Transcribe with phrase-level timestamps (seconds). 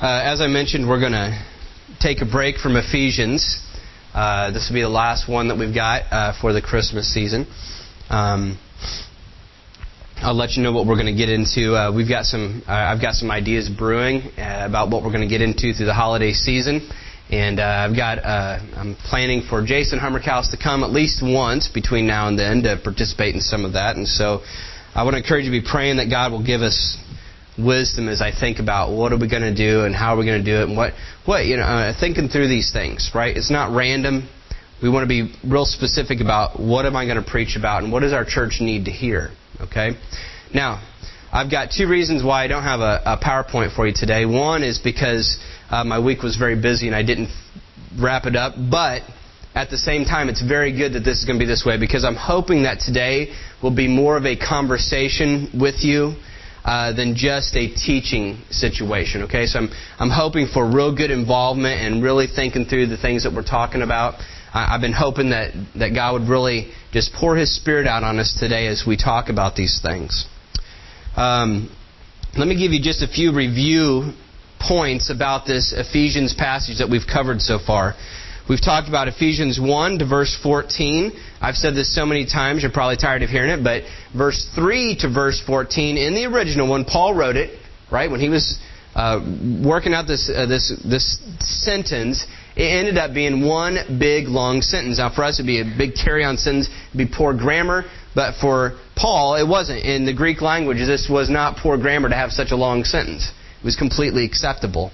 [0.00, 1.38] Uh, as I mentioned, we're going to
[2.00, 3.60] take a break from Ephesians.
[4.14, 7.46] Uh, this will be the last one that we've got uh, for the Christmas season.
[8.08, 8.58] Um,
[10.16, 11.76] I'll let you know what we're going to get into.
[11.76, 12.62] Uh, we've got some.
[12.66, 15.84] Uh, I've got some ideas brewing uh, about what we're going to get into through
[15.84, 16.88] the holiday season,
[17.28, 18.24] and I've got.
[18.24, 22.80] I'm planning for Jason Hummerkaus to come at least once between now and then to
[22.82, 24.40] participate in some of that, and so
[24.94, 26.96] I want to encourage you to be praying that God will give us
[27.58, 30.24] wisdom as I think about what are we going to do and how are we
[30.24, 30.94] going to do it and what
[31.26, 33.36] what you know uh, thinking through these things right?
[33.36, 34.28] It's not random.
[34.82, 37.92] We want to be real specific about what am I going to preach about and
[37.92, 39.90] what does our church need to hear okay?
[40.54, 40.82] Now
[41.32, 44.26] I've got two reasons why I don't have a, a PowerPoint for you today.
[44.26, 45.38] One is because
[45.70, 47.30] uh, my week was very busy and I didn't
[48.00, 49.02] wrap it up but
[49.54, 51.76] at the same time, it's very good that this is going to be this way
[51.76, 56.14] because I'm hoping that today will be more of a conversation with you
[56.64, 59.22] uh, than just a teaching situation.
[59.22, 59.68] Okay, so I'm
[59.98, 63.82] I'm hoping for real good involvement and really thinking through the things that we're talking
[63.82, 64.14] about.
[64.52, 68.18] I, I've been hoping that that God would really just pour His Spirit out on
[68.18, 70.26] us today as we talk about these things.
[71.16, 71.74] Um,
[72.36, 74.12] let me give you just a few review
[74.60, 77.94] points about this Ephesians passage that we've covered so far.
[78.50, 81.12] We've talked about Ephesians 1 to verse 14.
[81.40, 84.96] I've said this so many times, you're probably tired of hearing it, but verse 3
[85.02, 87.56] to verse 14, in the original one, Paul wrote it,
[87.92, 88.10] right?
[88.10, 88.58] When he was
[88.96, 89.20] uh,
[89.64, 92.26] working out this, uh, this, this sentence,
[92.56, 94.98] it ended up being one big long sentence.
[94.98, 97.84] Now, for us, it'd be a big carry on sentence, it'd be poor grammar,
[98.16, 99.84] but for Paul, it wasn't.
[99.84, 103.30] In the Greek language, this was not poor grammar to have such a long sentence.
[103.60, 104.90] It was completely acceptable.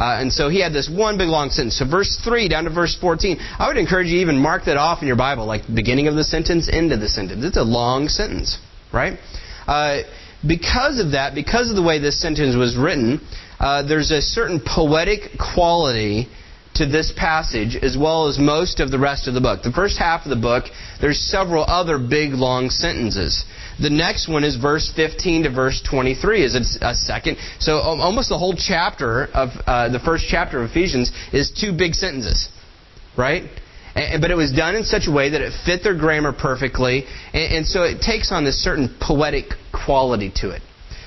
[0.00, 1.78] Uh, and so he had this one big long sentence.
[1.78, 3.36] So verse 3 down to verse 14.
[3.38, 6.24] I would encourage you even mark that off in your Bible, like beginning of the
[6.24, 7.44] sentence, end of the sentence.
[7.44, 8.58] It's a long sentence,
[8.94, 9.18] right?
[9.66, 9.98] Uh,
[10.46, 13.20] because of that, because of the way this sentence was written,
[13.58, 16.28] uh, there's a certain poetic quality
[16.74, 19.62] to this passage as well as most of the rest of the book.
[19.62, 20.64] The first half of the book,
[21.00, 23.44] there's several other big long sentences.
[23.80, 27.38] The next one is verse 15 to verse 23 is a second.
[27.58, 31.94] So almost the whole chapter of uh, the first chapter of Ephesians is two big
[31.94, 32.48] sentences,
[33.16, 33.44] right?
[33.94, 37.04] but it was done in such a way that it fit their grammar perfectly,
[37.34, 40.62] and, so it takes on this certain poetic quality to it.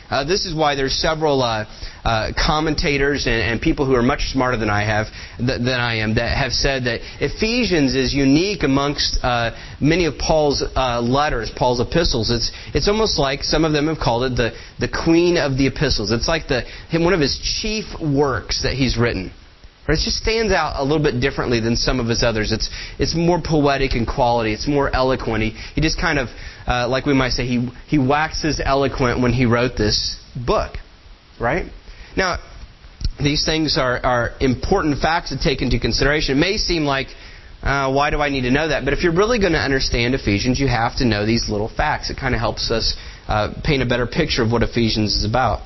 [0.10, 1.66] Uh, this is why there's several uh,
[2.04, 5.96] uh, commentators and, and, people who are much smarter than I have th- than I
[5.96, 11.52] am that have said that Ephesians is unique amongst uh, many of Paul's uh, letters,
[11.56, 12.30] Paul's epistles.
[12.30, 15.68] It's it's almost like some of them have called it the the queen of the
[15.68, 16.12] epistles.
[16.12, 19.32] It's like the one of his chief works that he's written.
[19.88, 22.54] It just stands out a little bit differently than some of his others.
[22.54, 24.54] It's, it's more poetic in quality.
[24.54, 25.44] It's more eloquent.
[25.44, 26.30] He, he just kind of,
[26.68, 30.78] uh, like we might say, he, he waxes eloquent when he wrote this book.
[31.40, 31.72] Right?
[32.16, 32.38] Now,
[33.20, 36.38] these things are, are important facts to take into consideration.
[36.38, 37.08] It may seem like,
[37.62, 38.86] uh, why do I need to know that?
[38.86, 42.10] But if you're really going to understand Ephesians, you have to know these little facts.
[42.10, 42.96] It kind of helps us
[43.28, 45.62] uh, paint a better picture of what Ephesians is about.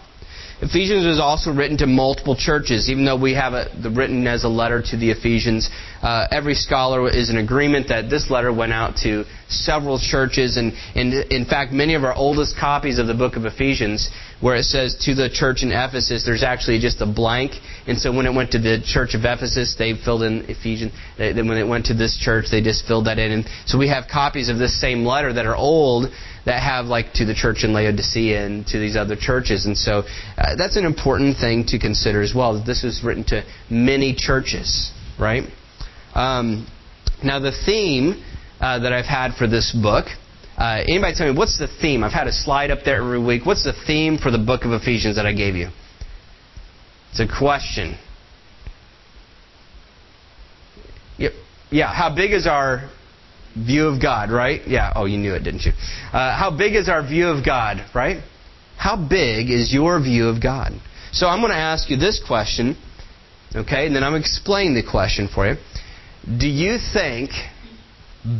[0.60, 4.48] Ephesians was also written to multiple churches, even though we have it written as a
[4.50, 5.70] letter to the Ephesians.
[6.02, 10.74] Uh, every scholar is in agreement that this letter went out to several churches, and,
[10.96, 14.10] and in fact, many of our oldest copies of the book of Ephesians,
[14.42, 17.52] where it says to the church in Ephesus, there's actually just a blank,
[17.86, 20.92] and so when it went to the church of Ephesus, they filled in Ephesians.
[21.20, 23.90] Then when it went to this church, they just filled that in, and so we
[23.90, 26.12] have copies of this same letter that are old
[26.48, 29.66] that have like to the church in Laodicea and to these other churches.
[29.66, 30.04] And so
[30.38, 32.64] uh, that's an important thing to consider as well.
[32.64, 35.44] This was written to many churches, right?
[36.16, 36.66] Um,
[37.22, 38.24] now the theme
[38.62, 40.06] uh, that I've had for this book.
[40.58, 42.02] Uh, anybody tell me what's the theme?
[42.02, 43.46] I've had a slide up there every week.
[43.46, 45.68] What's the theme for the book of Ephesians that I gave you?
[47.12, 47.98] It's a question.
[51.18, 51.34] Yep.
[51.72, 51.94] Yeah.
[51.94, 52.90] How big is our
[53.66, 54.62] view of God, right?
[54.68, 54.94] Yeah.
[54.96, 55.72] Oh, you knew it, didn't you?
[56.14, 58.24] Uh, how big is our view of God, right?
[58.78, 60.72] How big is your view of God?
[61.12, 62.78] So I'm going to ask you this question,
[63.56, 65.56] okay, and then I'm going to explain the question for you.
[66.26, 67.32] Do you think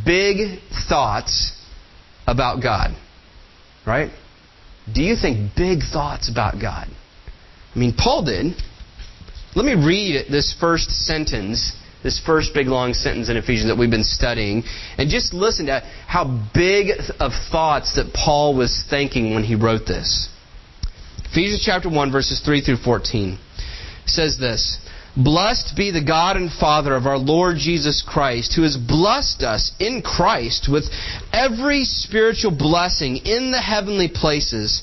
[0.04, 1.52] big thoughts
[2.26, 2.90] about God?
[3.86, 4.10] Right?
[4.92, 6.88] Do you think big thoughts about God?
[7.74, 8.54] I mean, Paul did.
[9.54, 11.72] Let me read this first sentence
[12.02, 14.62] this first big long sentence in Ephesians that we've been studying,
[14.96, 16.24] and just listen to how
[16.54, 20.28] big of thoughts that Paul was thinking when he wrote this.
[21.30, 23.38] Ephesians chapter 1, verses 3 through 14
[24.06, 24.78] says this
[25.16, 29.72] Blessed be the God and Father of our Lord Jesus Christ, who has blessed us
[29.80, 30.84] in Christ with
[31.32, 34.82] every spiritual blessing in the heavenly places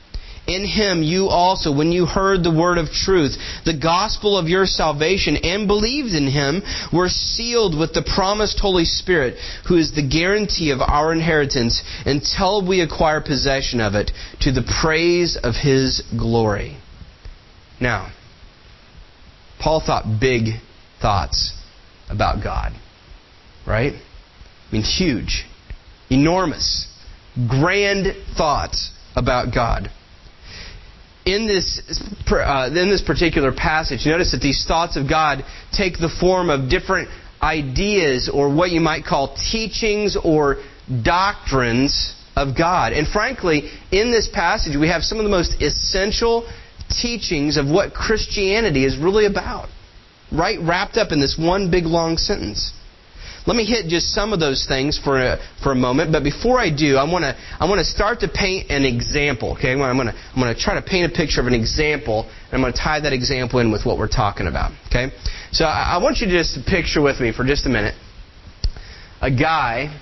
[0.51, 4.65] In him you also, when you heard the word of truth, the gospel of your
[4.65, 6.61] salvation, and believed in him,
[6.91, 9.37] were sealed with the promised Holy Spirit,
[9.69, 14.11] who is the guarantee of our inheritance until we acquire possession of it,
[14.41, 16.75] to the praise of his glory.
[17.79, 18.11] Now,
[19.57, 20.59] Paul thought big
[21.01, 21.53] thoughts
[22.09, 22.73] about God.
[23.65, 23.93] Right?
[23.93, 25.45] I mean, huge,
[26.09, 26.93] enormous,
[27.47, 29.89] grand thoughts about God
[31.33, 31.81] in this,
[32.29, 36.69] uh, in this particular passage, notice that these thoughts of God take the form of
[36.69, 37.09] different
[37.41, 40.57] ideas or what you might call teachings or
[41.03, 42.93] doctrines of God.
[42.93, 46.49] And frankly, in this passage, we have some of the most essential
[46.89, 49.69] teachings of what Christianity is really about,
[50.31, 52.73] right wrapped up in this one big long sentence.
[53.47, 56.59] Let me hit just some of those things for a, for a moment, but before
[56.59, 59.53] I do, I want to I want to start to paint an example.
[59.53, 62.29] Okay, I'm going to I'm going to try to paint a picture of an example,
[62.29, 64.71] and I'm going to tie that example in with what we're talking about.
[64.87, 65.09] Okay,
[65.51, 67.95] so I, I want you to just picture with me for just a minute
[69.21, 69.95] a guy,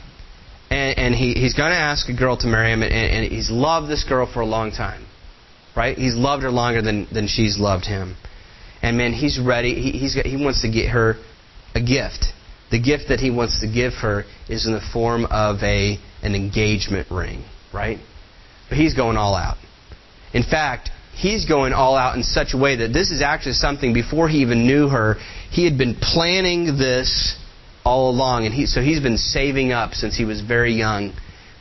[0.70, 3.52] and, and he, he's going to ask a girl to marry him, and, and he's
[3.52, 5.06] loved this girl for a long time,
[5.76, 5.98] right?
[5.98, 8.18] He's loved her longer than than she's loved him,
[8.82, 9.76] and man, he's ready.
[9.76, 11.16] He, he's he wants to get her
[11.74, 12.34] a gift
[12.72, 16.36] the gift that he wants to give her is in the form of a an
[16.36, 17.44] engagement ring,
[17.74, 17.98] right?
[18.70, 19.58] But he's going all out.
[20.34, 23.94] In fact, he's going all out in such a way that this is actually something
[23.94, 25.16] before he even knew her,
[25.50, 27.38] he had been planning this
[27.84, 31.14] all along, and he, so he's been saving up since he was very young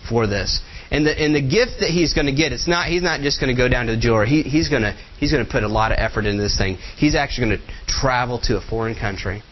[0.08, 0.60] for this.
[0.90, 3.40] And the and the gift that he's going to get, it's not he's not just
[3.40, 4.24] going to go down to the jeweler.
[4.24, 6.76] He, he's going to he's going to put a lot of effort into this thing.
[6.96, 9.42] He's actually going to travel to a foreign country,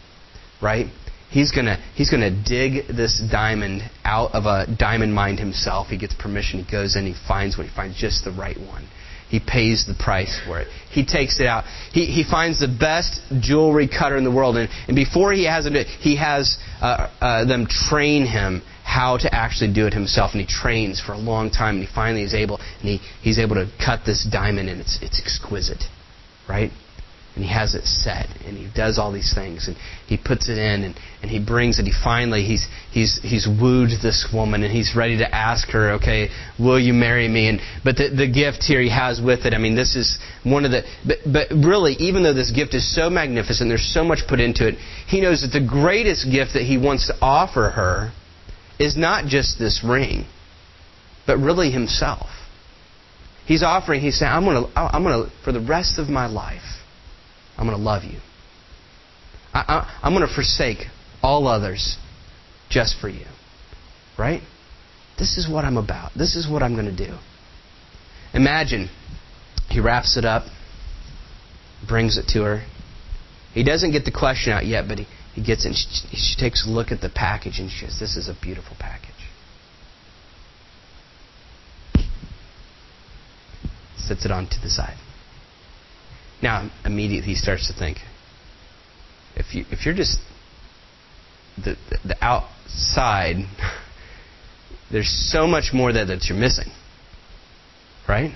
[0.61, 0.87] right?
[1.29, 5.87] He's gonna he's gonna dig this diamond out of a diamond mine himself.
[5.87, 6.63] He gets permission.
[6.63, 7.05] He goes in.
[7.05, 8.87] He finds what he finds just the right one.
[9.29, 10.67] He pays the price for it.
[10.89, 11.65] He takes it out.
[11.91, 15.65] He, he finds the best jewelry cutter in the world, and, and before he has
[15.65, 20.39] it, he has uh, uh, them train him how to actually do it himself, and
[20.39, 23.55] he trains for a long time, and he finally is able, and he, he's able
[23.55, 25.83] to cut this diamond, and it's it's exquisite,
[26.47, 26.71] right?
[27.37, 30.57] And he has it set and he does all these things and he puts it
[30.57, 34.73] in and, and he brings it he finally he's he's he's wooed this woman and
[34.73, 37.47] he's ready to ask her okay will you marry me?
[37.47, 40.65] And but the, the gift here he has with it i mean this is one
[40.65, 44.21] of the but, but really even though this gift is so magnificent there's so much
[44.27, 44.75] put into it
[45.05, 48.11] he knows that the greatest gift that he wants to offer her
[48.79, 50.25] is not just this ring
[51.27, 52.29] but really himself.
[53.45, 56.25] He's offering he's saying i'm going to i'm going to for the rest of my
[56.25, 56.76] life
[57.57, 58.19] I'm going to love you.
[59.53, 60.85] I, am going to forsake
[61.23, 61.97] all others
[62.69, 63.25] just for you.
[64.17, 64.41] Right?
[65.17, 66.11] This is what I'm about.
[66.15, 67.17] This is what I'm going to do.
[68.33, 68.89] Imagine
[69.69, 70.43] he wraps it up,
[71.87, 72.65] brings it to her.
[73.53, 75.73] He doesn't get the question out yet, but he, he gets it.
[75.75, 78.75] She, she takes a look at the package and she says, This is a beautiful
[78.79, 79.13] package.
[83.97, 84.97] Sets it on to the side.
[86.41, 87.97] Now, immediately he starts to think
[89.37, 90.19] if, you, if you're just
[91.57, 93.35] the, the, the outside,
[94.91, 96.71] there's so much more there that you're missing.
[98.07, 98.31] Right?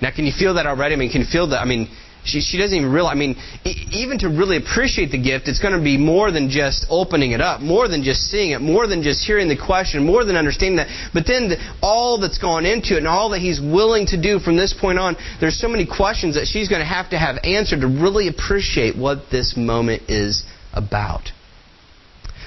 [0.00, 0.94] Now, can you feel that already?
[0.94, 1.58] I mean, can you feel that?
[1.58, 1.88] I mean,
[2.26, 3.12] she, she doesn't even realize.
[3.12, 6.86] I mean, even to really appreciate the gift, it's going to be more than just
[6.90, 10.24] opening it up, more than just seeing it, more than just hearing the question, more
[10.24, 10.88] than understanding that.
[11.14, 14.38] But then the, all that's gone into it and all that he's willing to do
[14.38, 17.38] from this point on, there's so many questions that she's going to have to have
[17.44, 21.30] answered to really appreciate what this moment is about.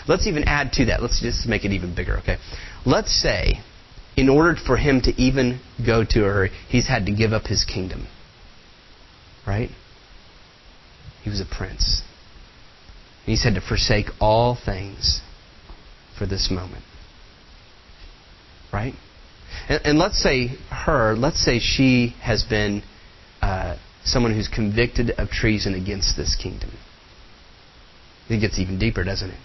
[0.08, 1.02] let's even add to that.
[1.02, 2.38] Let's just make it even bigger, okay?
[2.86, 3.62] Let's say,
[4.16, 7.64] in order for him to even go to her, he's had to give up his
[7.64, 8.08] kingdom.
[9.48, 9.70] Right?
[11.24, 12.02] He was a prince.
[13.26, 15.22] And He's had to forsake all things
[16.18, 16.84] for this moment.
[18.72, 18.94] Right?
[19.68, 22.84] And, and let's say her, let's say she has been
[23.42, 26.72] uh, someone who's convicted of treason against this kingdom.
[28.30, 29.40] It gets even deeper, doesn't it?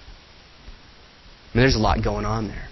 [1.53, 2.69] I mean, there's a lot going on there.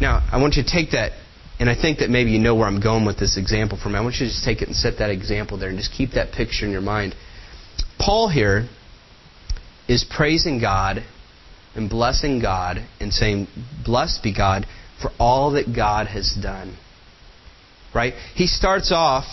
[0.00, 1.12] Now, I want you to take that,
[1.60, 3.94] and I think that maybe you know where I'm going with this example from.
[3.94, 6.12] I want you to just take it and set that example there and just keep
[6.12, 7.14] that picture in your mind.
[7.98, 8.66] Paul here
[9.86, 11.04] is praising God
[11.74, 13.46] and blessing God and saying,
[13.84, 14.66] Blessed be God
[15.02, 16.78] for all that God has done.
[17.94, 18.14] Right?
[18.34, 19.26] He starts off,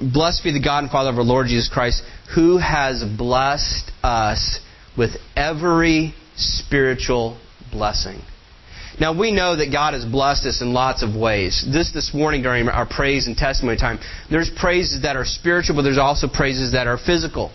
[0.00, 2.02] Blessed be the God and Father of our Lord Jesus Christ,
[2.34, 4.58] who has blessed us
[4.96, 7.38] with every spiritual
[7.70, 8.22] blessing.
[8.98, 11.64] Now we know that God has blessed us in lots of ways.
[11.70, 13.98] This this morning during our praise and testimony time,
[14.30, 17.52] there's praises that are spiritual, but there's also praises that are physical.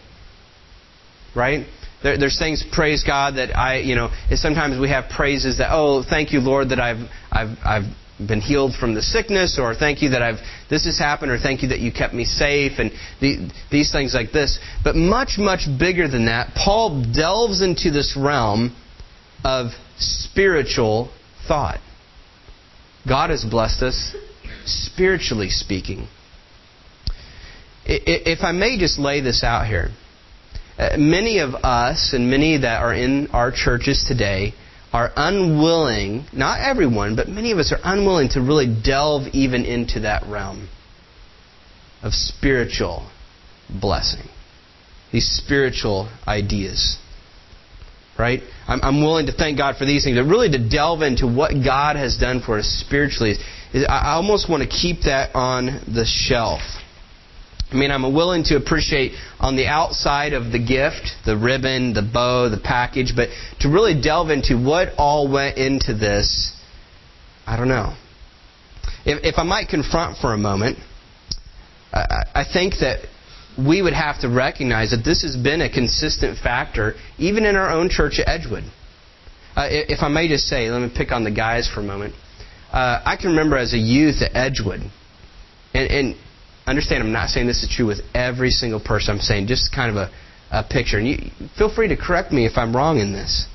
[1.36, 1.66] Right?
[2.04, 6.04] There, there's things, praise God, that I, you know, sometimes we have praises that, oh,
[6.08, 10.10] thank you, Lord, that I've, I've, I've been healed from the sickness, or thank you
[10.10, 10.38] that I've
[10.70, 14.14] this has happened, or thank you that you kept me safe, and the, these things
[14.14, 14.60] like this.
[14.84, 18.76] But much, much bigger than that, Paul delves into this realm
[19.44, 21.12] of spiritual
[21.48, 21.80] thought.
[23.08, 24.16] God has blessed us
[24.66, 26.08] spiritually speaking.
[27.86, 29.92] If I may just lay this out here,
[30.78, 34.54] uh, many of us and many that are in our churches today
[34.92, 40.02] are unwilling, not everyone, but many of us are unwilling to really delve even into
[40.02, 40.68] that realm
[42.02, 43.10] of spiritual
[43.70, 44.28] blessing,
[45.12, 46.98] these spiritual ideas.
[48.18, 48.42] Right?
[48.68, 51.52] I'm, I'm willing to thank God for these things, but really to delve into what
[51.64, 53.36] God has done for us spiritually,
[53.74, 56.62] is, I almost want to keep that on the shelf.
[57.72, 62.04] I mean, I'm willing to appreciate on the outside of the gift, the ribbon, the
[62.04, 63.30] bow, the package, but
[63.62, 66.54] to really delve into what all went into this,
[67.46, 67.96] I don't know.
[69.06, 70.78] If, if I might confront for a moment,
[71.92, 73.08] I, I think that
[73.58, 77.72] we would have to recognize that this has been a consistent factor, even in our
[77.72, 78.64] own church at Edgewood.
[79.56, 82.14] Uh, if I may just say, let me pick on the guys for a moment.
[82.72, 84.82] Uh, I can remember as a youth at Edgewood,
[85.74, 86.16] and, and
[86.68, 89.16] understand I'm not saying this is true with every single person.
[89.16, 90.12] I'm saying just kind of a,
[90.52, 90.98] a picture.
[90.98, 91.18] And you,
[91.58, 93.48] feel free to correct me if I'm wrong in this.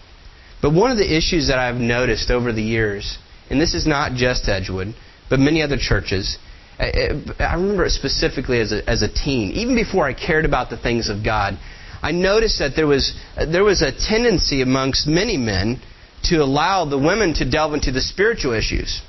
[0.62, 3.18] But one of the issues that I've noticed over the years,
[3.50, 4.94] and this is not just Edgewood,
[5.28, 6.38] but many other churches,
[6.80, 10.78] I, remember it specifically as a, as a teen, even before I cared about the
[10.78, 11.58] things of God,
[12.02, 15.80] I noticed that there was, there was a tendency amongst many men
[16.24, 19.02] to allow the women to delve into the spiritual issues.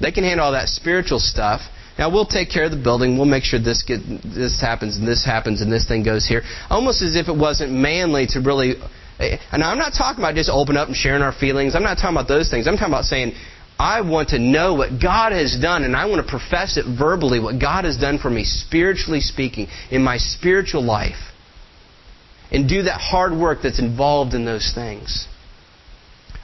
[0.00, 1.60] They can handle all that spiritual stuff,
[1.98, 3.16] now we'll take care of the building.
[3.16, 6.42] We'll make sure this get, this happens and this happens and this thing goes here.
[6.70, 8.76] Almost as if it wasn't manly to really.
[9.18, 11.74] Eh, and I'm not talking about just open up and sharing our feelings.
[11.74, 12.66] I'm not talking about those things.
[12.66, 13.34] I'm talking about saying,
[13.82, 17.40] I want to know what God has done, and I want to profess it verbally,
[17.40, 21.18] what God has done for me, spiritually speaking, in my spiritual life.
[22.52, 25.26] And do that hard work that's involved in those things.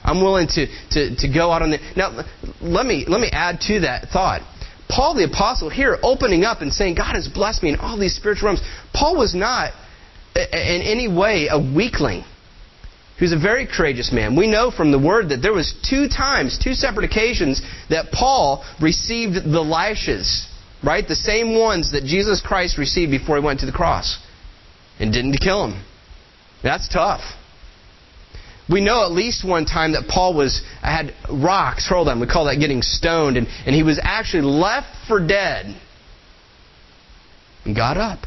[0.03, 1.79] I'm willing to, to, to go out on the.
[1.95, 2.25] Now,
[2.59, 4.41] let me, let me add to that thought.
[4.89, 8.17] Paul the Apostle here opening up and saying, God has blessed me in all these
[8.17, 8.61] spiritual realms.
[8.93, 9.71] Paul was not
[10.35, 12.25] in any way a weakling.
[13.21, 14.37] Was a very courageous man.
[14.37, 18.63] We know from the word that there was two times, two separate occasions that Paul
[18.81, 20.47] received the lashes,
[20.83, 21.05] right?
[21.05, 24.17] The same ones that Jesus Christ received before he went to the cross
[24.99, 25.83] and didn't kill him.
[26.63, 27.21] That's tough.
[28.69, 32.19] We know at least one time that Paul was had rocks hurled at him.
[32.19, 35.75] We call that getting stoned, and, and he was actually left for dead.
[37.65, 38.19] And got up.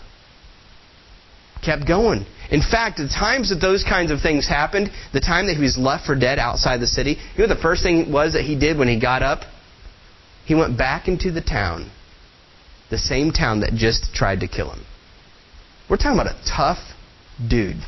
[1.64, 2.26] Kept going.
[2.50, 5.78] In fact, the times that those kinds of things happened, the time that he was
[5.78, 8.76] left for dead outside the city, you know the first thing was that he did
[8.76, 9.42] when he got up?
[10.44, 11.90] He went back into the town.
[12.90, 14.84] The same town that just tried to kill him.
[15.88, 16.78] We're talking about a tough
[17.48, 17.80] dude.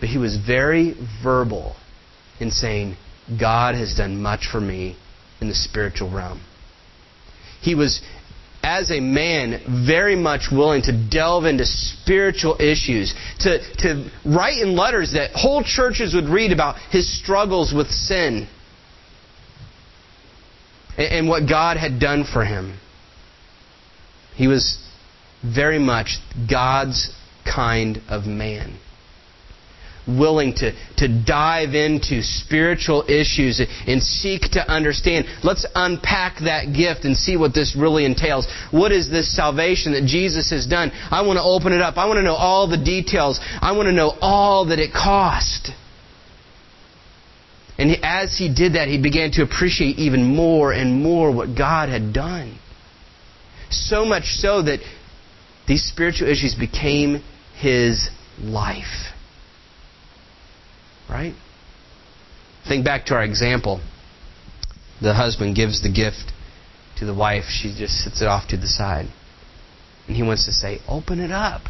[0.00, 1.76] But he was very verbal
[2.40, 2.96] in saying,
[3.38, 4.96] God has done much for me
[5.40, 6.40] in the spiritual realm.
[7.60, 8.00] He was,
[8.68, 14.76] as a man, very much willing to delve into spiritual issues, to, to write in
[14.76, 18.46] letters that whole churches would read about his struggles with sin
[20.98, 22.78] and, and what God had done for him.
[24.34, 24.78] He was
[25.42, 26.18] very much
[26.50, 27.10] God's
[27.50, 28.78] kind of man.
[30.08, 35.26] Willing to, to dive into spiritual issues and seek to understand.
[35.44, 38.48] Let's unpack that gift and see what this really entails.
[38.70, 40.90] What is this salvation that Jesus has done?
[41.10, 41.98] I want to open it up.
[41.98, 43.38] I want to know all the details.
[43.60, 45.70] I want to know all that it cost.
[47.78, 51.88] And as he did that, he began to appreciate even more and more what God
[51.88, 52.58] had done.
[53.70, 54.80] So much so that
[55.68, 57.22] these spiritual issues became
[57.56, 58.08] his
[58.40, 59.12] life.
[61.08, 61.34] Right?
[62.66, 63.80] Think back to our example.
[65.00, 66.32] The husband gives the gift
[66.98, 69.06] to the wife, she just sits it off to the side.
[70.06, 71.62] And he wants to say, Open it up.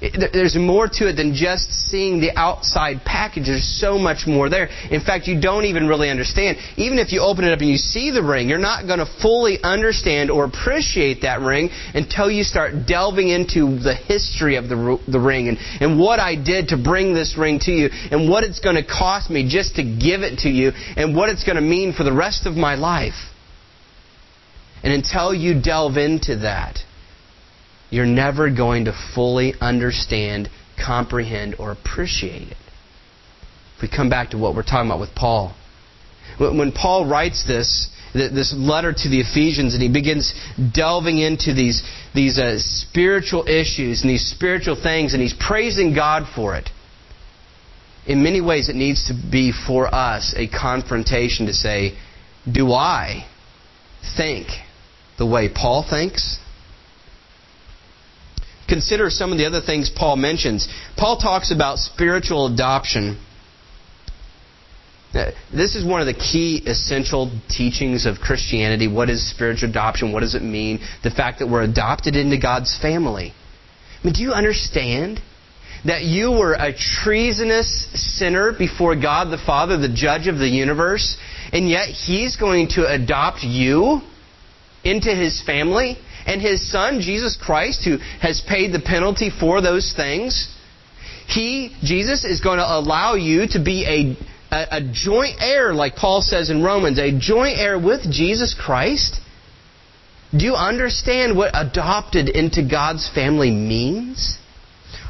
[0.00, 3.46] There's more to it than just seeing the outside package.
[3.46, 4.68] There's so much more there.
[4.90, 6.58] In fact, you don't even really understand.
[6.76, 9.06] Even if you open it up and you see the ring, you're not going to
[9.22, 14.98] fully understand or appreciate that ring until you start delving into the history of the,
[15.08, 18.44] the ring and, and what I did to bring this ring to you and what
[18.44, 21.56] it's going to cost me just to give it to you and what it's going
[21.56, 23.30] to mean for the rest of my life.
[24.82, 26.80] And until you delve into that,
[27.90, 30.48] you're never going to fully understand,
[30.82, 32.56] comprehend, or appreciate it.
[33.76, 35.54] If we come back to what we're talking about with Paul,
[36.38, 40.34] when Paul writes this, this letter to the Ephesians, and he begins
[40.72, 41.82] delving into these,
[42.14, 46.70] these uh, spiritual issues and these spiritual things, and he's praising God for it.
[48.06, 51.96] In many ways, it needs to be for us a confrontation to say,
[52.50, 53.26] Do I
[54.16, 54.48] think
[55.18, 56.38] the way Paul thinks?
[58.68, 60.68] Consider some of the other things Paul mentions.
[60.96, 63.18] Paul talks about spiritual adoption.
[65.14, 68.88] Uh, this is one of the key essential teachings of Christianity.
[68.88, 70.12] What is spiritual adoption?
[70.12, 70.80] What does it mean?
[71.04, 73.32] The fact that we're adopted into God's family.
[73.32, 75.20] I mean, do you understand
[75.84, 81.16] that you were a treasonous sinner before God the Father, the judge of the universe,
[81.52, 84.00] and yet He's going to adopt you
[84.82, 85.96] into His family?
[86.26, 90.48] And his son, Jesus Christ, who has paid the penalty for those things,
[91.26, 93.84] he, Jesus, is going to allow you to be
[94.50, 98.54] a, a, a joint heir, like Paul says in Romans, a joint heir with Jesus
[98.58, 99.20] Christ.
[100.36, 104.38] Do you understand what adopted into God's family means?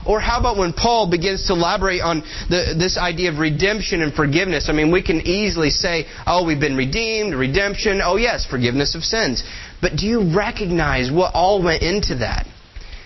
[0.06, 4.12] Or how about when Paul begins to elaborate on the, this idea of redemption and
[4.12, 4.68] forgiveness?
[4.68, 9.02] I mean, we can easily say, oh, we've been redeemed, redemption, oh, yes, forgiveness of
[9.02, 9.42] sins.
[9.80, 12.46] But do you recognize what all went into that?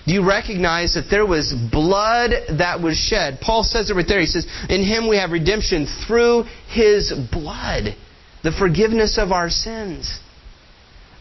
[0.08, 3.40] Do you recognize that there was blood that was shed?
[3.42, 4.20] Paul says it right there.
[4.20, 7.94] He says, In him we have redemption through his blood,
[8.42, 10.18] the forgiveness of our sins.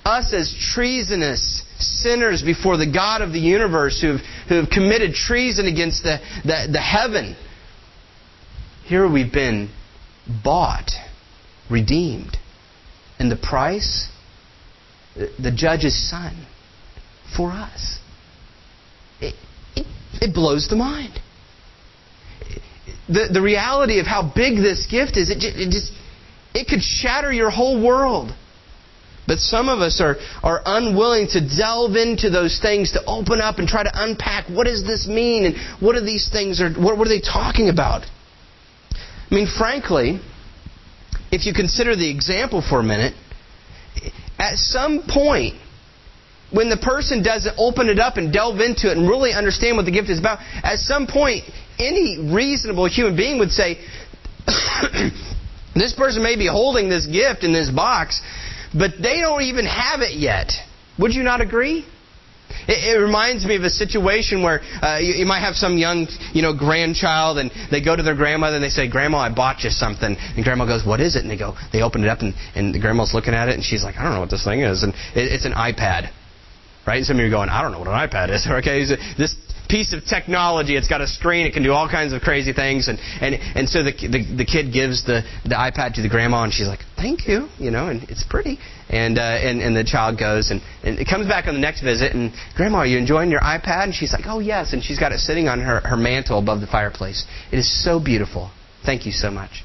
[0.05, 5.13] Us as treasonous sinners before the God of the universe who have, who have committed
[5.13, 7.35] treason against the, the, the heaven.
[8.85, 9.69] Here we've been
[10.43, 10.91] bought,
[11.69, 12.37] redeemed.
[13.19, 14.09] And the price?
[15.15, 16.45] The judge's son
[17.35, 17.99] for us.
[19.19, 19.35] It,
[19.75, 19.87] it,
[20.21, 21.19] it blows the mind.
[23.09, 25.91] The, the reality of how big this gift is, it, it just
[26.53, 28.31] it could shatter your whole world.
[29.27, 33.59] But some of us are, are unwilling to delve into those things, to open up
[33.59, 36.97] and try to unpack what does this mean and what are these things, or what,
[36.97, 38.03] what are they talking about?
[39.29, 40.21] I mean, frankly,
[41.29, 43.13] if you consider the example for a minute,
[44.39, 45.55] at some point,
[46.49, 49.83] when the person doesn't open it up and delve into it and really understand what
[49.83, 51.43] the gift is about, at some point,
[51.77, 53.77] any reasonable human being would say,
[55.77, 58.21] This person may be holding this gift in this box,
[58.73, 60.51] but they don't even have it yet.
[60.99, 61.86] Would you not agree?
[62.67, 66.08] It, it reminds me of a situation where uh, you, you, might have some young,
[66.34, 69.63] you know, grandchild, and they go to their grandmother and they say, "Grandma, I bought
[69.63, 72.21] you something." And grandma goes, "What is it?" And they go, they open it up,
[72.21, 74.43] and, and the grandma's looking at it, and she's like, "I don't know what this
[74.43, 76.12] thing is," and it, it's an iPad.
[76.86, 76.97] Right?
[76.97, 78.47] And Some of you are going, I don't know what an iPad is.
[78.58, 78.86] Okay,
[79.17, 79.36] this
[79.67, 80.75] piece of technology.
[80.75, 81.45] It's got a screen.
[81.45, 82.88] It can do all kinds of crazy things.
[82.88, 86.43] And, and, and so the, the, the kid gives the, the iPad to the grandma,
[86.43, 88.58] and she's like, thank you, you know, and it's pretty.
[88.89, 91.82] And, uh, and, and the child goes, and, and it comes back on the next
[91.82, 93.84] visit, and Grandma, are you enjoying your iPad?
[93.86, 94.73] And she's like, oh, yes.
[94.73, 97.25] And she's got it sitting on her, her mantle above the fireplace.
[97.51, 98.51] It is so beautiful.
[98.86, 99.63] Thank you so much.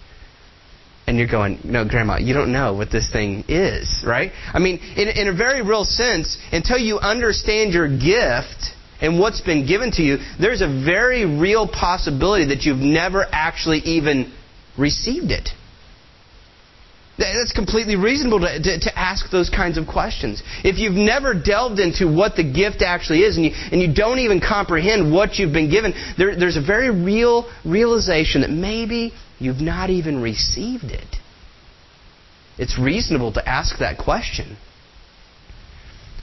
[1.07, 4.31] And you're going, no, Grandma, you don't know what this thing is, right?
[4.53, 8.71] I mean, in, in a very real sense, until you understand your gift,
[9.03, 13.79] and what's been given to you, there's a very real possibility that you've never actually
[13.81, 14.33] even
[14.79, 15.51] received it.
[17.19, 20.43] That's completely reasonable to, to, to, ask those kinds of questions.
[20.65, 24.19] If you've never delved into what the gift actually is and you, and you don't
[24.21, 29.61] even comprehend what you've been given, there, there's a very real realization that maybe you've
[29.61, 31.17] not even received it.
[32.57, 34.57] It's reasonable to ask that question.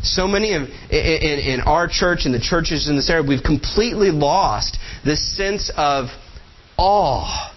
[0.01, 4.11] So many of in, in our church and the churches in this area, we've completely
[4.11, 6.07] lost this sense of
[6.77, 7.53] awe.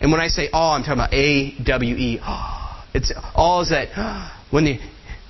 [0.00, 2.20] And when I say awe, I'm talking about A W E.
[2.92, 4.78] It's all is that when you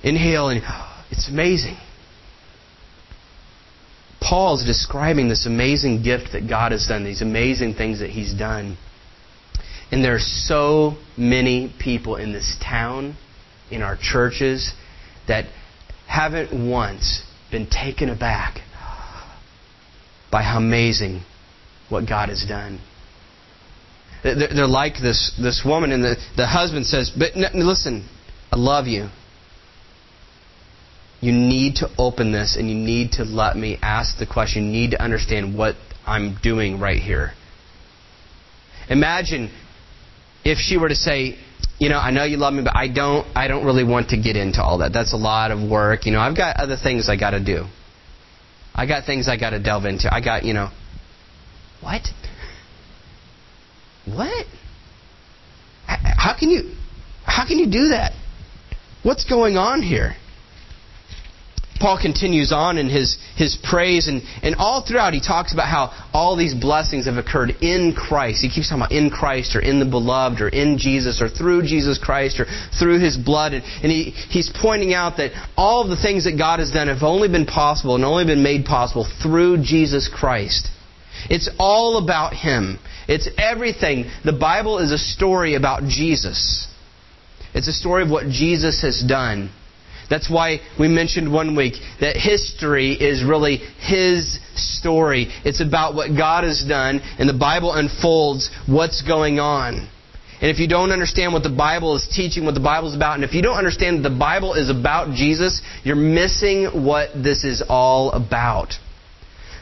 [0.03, 0.61] inhale and
[1.11, 1.77] it's amazing.
[4.21, 8.77] Paul's describing this amazing gift that God has done, these amazing things that he's done.
[9.91, 13.17] And there are so many people in this town,
[13.71, 14.73] in our churches,
[15.27, 15.45] that
[16.11, 18.59] haven't once been taken aback
[20.29, 21.21] by how amazing
[21.89, 22.81] what God has done.
[24.23, 28.07] They're like this, this woman, and the, the husband says, But listen,
[28.51, 29.07] I love you.
[31.21, 34.65] You need to open this and you need to let me ask the question.
[34.65, 37.31] You need to understand what I'm doing right here.
[38.89, 39.51] Imagine
[40.43, 41.37] if she were to say,
[41.81, 44.17] you know, I know you love me, but I don't I don't really want to
[44.17, 44.93] get into all that.
[44.93, 46.05] That's a lot of work.
[46.05, 47.65] You know, I've got other things I got to do.
[48.75, 50.13] I got things I got to delve into.
[50.13, 50.69] I got, you know,
[51.81, 52.07] what?
[54.05, 54.45] What?
[55.87, 56.75] How can you
[57.25, 58.11] how can you do that?
[59.01, 60.15] What's going on here?
[61.81, 65.91] Paul continues on in his, his praise, and, and all throughout he talks about how
[66.13, 68.43] all these blessings have occurred in Christ.
[68.43, 71.63] He keeps talking about in Christ, or in the beloved, or in Jesus, or through
[71.63, 72.45] Jesus Christ, or
[72.79, 73.53] through his blood.
[73.53, 76.87] And, and he, he's pointing out that all of the things that God has done
[76.87, 80.69] have only been possible and only been made possible through Jesus Christ.
[81.29, 82.77] It's all about him.
[83.07, 84.05] It's everything.
[84.23, 86.67] The Bible is a story about Jesus.
[87.53, 89.49] It's a story of what Jesus has done.
[90.11, 95.27] That's why we mentioned one week that history is really His story.
[95.45, 99.87] It's about what God has done, and the Bible unfolds what's going on.
[100.41, 103.15] And if you don't understand what the Bible is teaching, what the Bible is about,
[103.15, 107.45] and if you don't understand that the Bible is about Jesus, you're missing what this
[107.45, 108.73] is all about.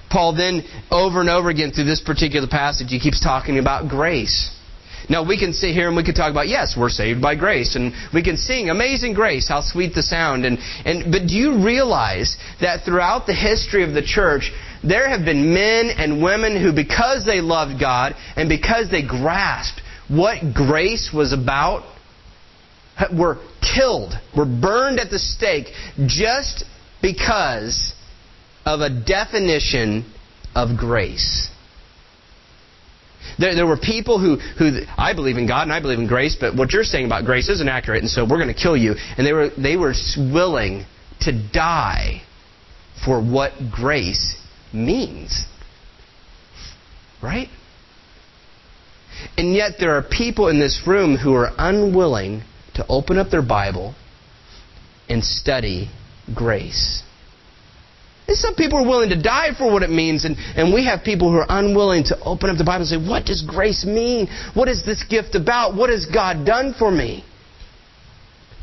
[0.09, 4.49] Paul then, over and over again through this particular passage, he keeps talking about grace.
[5.09, 7.75] Now, we can sit here and we can talk about, yes, we're saved by grace.
[7.75, 10.45] And we can sing, Amazing Grace, how sweet the sound.
[10.45, 14.51] And, and, but do you realize that throughout the history of the church,
[14.83, 19.81] there have been men and women who, because they loved God and because they grasped
[20.09, 21.83] what grace was about,
[23.11, 25.67] were killed, were burned at the stake
[26.05, 26.65] just
[27.01, 27.93] because
[28.65, 30.11] of a definition
[30.55, 31.49] of grace.
[33.37, 36.35] There, there were people who, who, I believe in God and I believe in grace,
[36.39, 38.95] but what you're saying about grace isn't accurate, and so we're going to kill you.
[39.17, 40.85] And they were, they were willing
[41.21, 42.21] to die
[43.05, 44.35] for what grace
[44.73, 45.45] means.
[47.21, 47.49] Right?
[49.37, 52.43] And yet there are people in this room who are unwilling
[52.75, 53.95] to open up their Bible
[55.09, 55.89] and study
[56.33, 57.03] grace.
[58.29, 61.03] And some people are willing to die for what it means, and, and we have
[61.03, 64.27] people who are unwilling to open up the Bible and say, What does grace mean?
[64.53, 65.75] What is this gift about?
[65.75, 67.25] What has God done for me?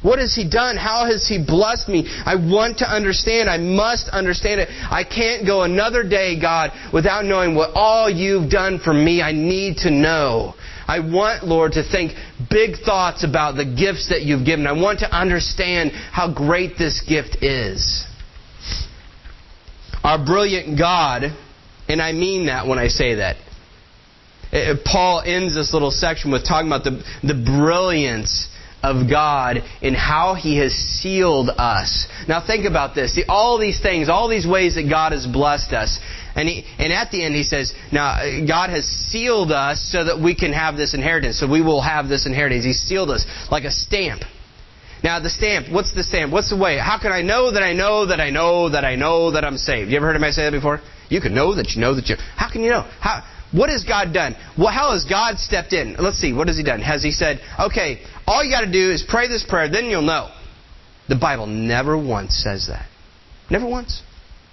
[0.04, 0.76] What has He done?
[0.76, 2.06] How has He blessed me?
[2.06, 3.50] I want to understand.
[3.50, 4.68] I must understand it.
[4.70, 9.20] I can't go another day, God, without knowing what all you've done for me.
[9.20, 10.54] I need to know.
[10.86, 12.12] I want, Lord, to think
[12.48, 14.68] big thoughts about the gifts that you've given.
[14.68, 18.05] I want to understand how great this gift is.
[20.06, 21.24] Our brilliant God,
[21.88, 23.34] and I mean that when I say that.
[24.52, 28.46] Uh, Paul ends this little section with talking about the, the brilliance
[28.84, 32.06] of God and how He has sealed us.
[32.28, 33.16] Now think about this.
[33.16, 35.98] See, all these things, all these ways that God has blessed us.
[36.36, 38.16] And, he, and at the end he says, now
[38.46, 41.40] God has sealed us so that we can have this inheritance.
[41.40, 42.64] So we will have this inheritance.
[42.64, 44.22] He sealed us like a stamp.
[45.04, 46.32] Now, the stamp, what's the stamp?
[46.32, 46.78] What's the way?
[46.78, 49.58] How can I know that I know that I know that I know that I'm
[49.58, 49.90] saved?
[49.90, 50.80] You ever heard anybody say that before?
[51.08, 52.16] You can know that you know that you.
[52.36, 52.82] How can you know?
[53.00, 53.22] How?
[53.52, 54.34] What has God done?
[54.58, 55.96] Well, how has God stepped in?
[55.98, 56.32] Let's see.
[56.32, 56.80] What has He done?
[56.80, 60.02] Has He said, okay, all you got to do is pray this prayer, then you'll
[60.02, 60.30] know?
[61.08, 62.88] The Bible never once says that.
[63.48, 64.02] Never once.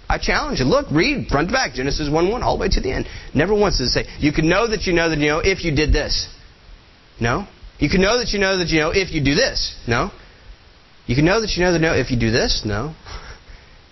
[0.08, 0.66] I challenge you.
[0.66, 3.06] Look, read front to back, Genesis 1 1, all the way to the end.
[3.34, 5.64] Never once does it say, you can know that you know that you know if
[5.64, 6.28] you did this.
[7.20, 7.48] No.
[7.78, 9.76] You can know that you know that you know if you do this.
[9.88, 10.10] No.
[11.06, 12.94] You can know that you know the no if you do this, no.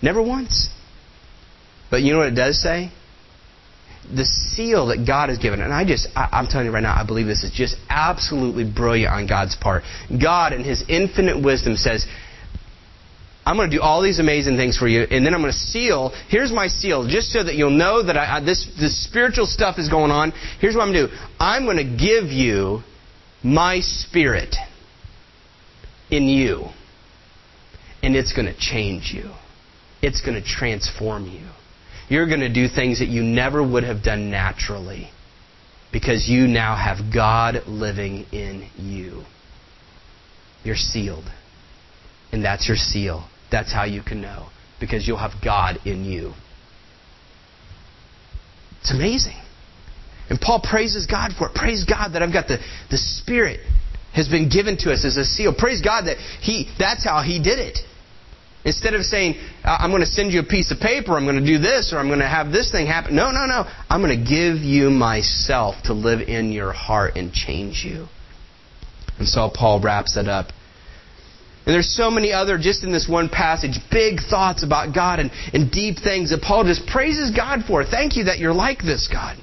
[0.01, 0.69] Never once.
[1.89, 2.91] But you know what it does say?
[4.09, 5.61] the seal that God has given.
[5.61, 8.69] And I just, I, I'm telling you right now, I believe this is just absolutely
[8.69, 9.83] brilliant on God's part.
[10.09, 12.05] God, in His infinite wisdom, says,
[13.45, 15.57] I'm going to do all these amazing things for you, and then I'm going to
[15.57, 16.13] seal.
[16.29, 19.77] Here's my seal, just so that you'll know that I, I, this, this spiritual stuff
[19.79, 20.31] is going on.
[20.59, 22.83] Here's what I'm going to do I'm going to give you
[23.43, 24.55] my spirit
[26.09, 26.67] in you,
[28.03, 29.31] and it's going to change you,
[30.01, 31.47] it's going to transform you.
[32.09, 35.09] You're going to do things that you never would have done naturally
[35.91, 39.23] because you now have God living in you.
[40.63, 41.25] You're sealed.
[42.31, 43.27] And that's your seal.
[43.51, 44.49] That's how you can know.
[44.79, 46.33] Because you'll have God in you.
[48.81, 49.37] It's amazing.
[50.29, 51.55] And Paul praises God for it.
[51.55, 52.57] Praise God that I've got the,
[52.89, 53.61] the Spirit
[54.13, 55.53] has been given to us as a seal.
[55.57, 57.79] Praise God that he that's how he did it.
[58.65, 61.45] Instead of saying, I'm going to send you a piece of paper, I'm going to
[61.45, 63.15] do this, or I'm going to have this thing happen.
[63.15, 63.65] No, no, no.
[63.89, 68.07] I'm going to give you myself to live in your heart and change you.
[69.19, 70.47] And so Paul wraps it up.
[71.65, 75.31] And there's so many other, just in this one passage, big thoughts about God and,
[75.53, 77.85] and deep things that Paul just praises God for.
[77.85, 79.37] Thank you that you're like this, God.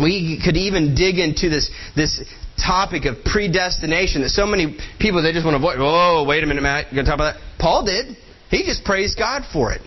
[0.00, 2.22] We could even dig into this, this
[2.64, 5.76] topic of predestination that so many people they just want to avoid.
[5.78, 7.58] Oh, wait a minute, Matt, you're going to talk about that?
[7.58, 8.16] Paul did.
[8.50, 9.82] He just praised God for it.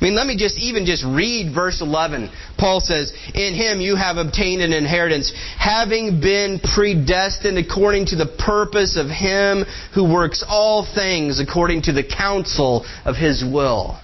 [0.00, 2.30] I mean, let me just even just read verse 11.
[2.56, 8.34] Paul says, In him you have obtained an inheritance, having been predestined according to the
[8.38, 14.00] purpose of him who works all things according to the counsel of his will.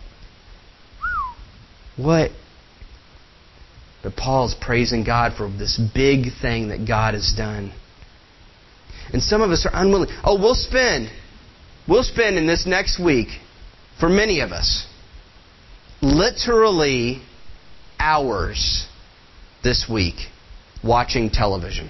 [1.96, 2.30] What?
[4.02, 7.72] But Paul's praising God for this big thing that God has done.
[9.12, 10.08] And some of us are unwilling.
[10.24, 11.10] Oh, we'll spend,
[11.88, 13.28] we'll spend in this next week,
[14.00, 14.86] for many of us,
[16.02, 17.22] literally
[17.98, 18.86] hours
[19.62, 20.16] this week
[20.84, 21.88] watching television.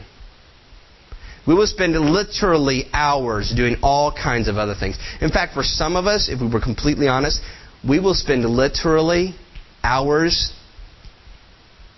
[1.47, 4.99] We will spend literally hours doing all kinds of other things.
[5.21, 7.41] In fact, for some of us, if we were completely honest,
[7.87, 9.35] we will spend literally
[9.83, 10.53] hours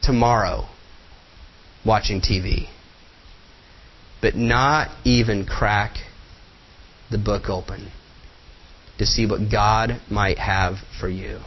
[0.02, 0.68] tomorrow
[1.84, 2.68] watching TV.
[4.20, 5.96] But not even crack
[7.10, 7.90] the book open
[8.98, 11.40] to see what God might have for you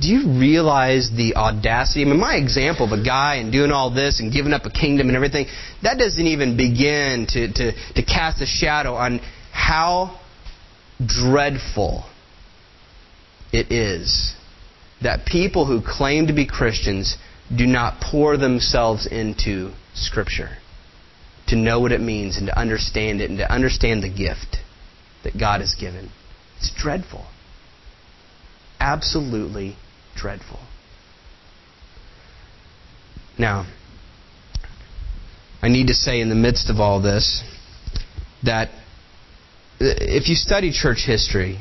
[0.00, 2.02] do you realize the audacity?
[2.02, 4.70] I mean, my example of a guy and doing all this and giving up a
[4.70, 5.46] kingdom and everything,
[5.82, 9.20] that doesn't even begin to, to, to cast a shadow on
[9.52, 10.20] how
[11.04, 12.04] dreadful
[13.52, 14.34] it is
[15.02, 17.16] that people who claim to be Christians
[17.54, 20.50] do not pour themselves into Scripture
[21.48, 24.56] to know what it means and to understand it and to understand the gift
[25.24, 26.10] that God has given.
[26.58, 27.26] It's dreadful.
[28.80, 29.76] Absolutely
[30.16, 30.60] dreadful.
[33.38, 33.66] Now,
[35.62, 37.42] I need to say in the midst of all this
[38.44, 38.70] that
[39.78, 41.58] if you study church history,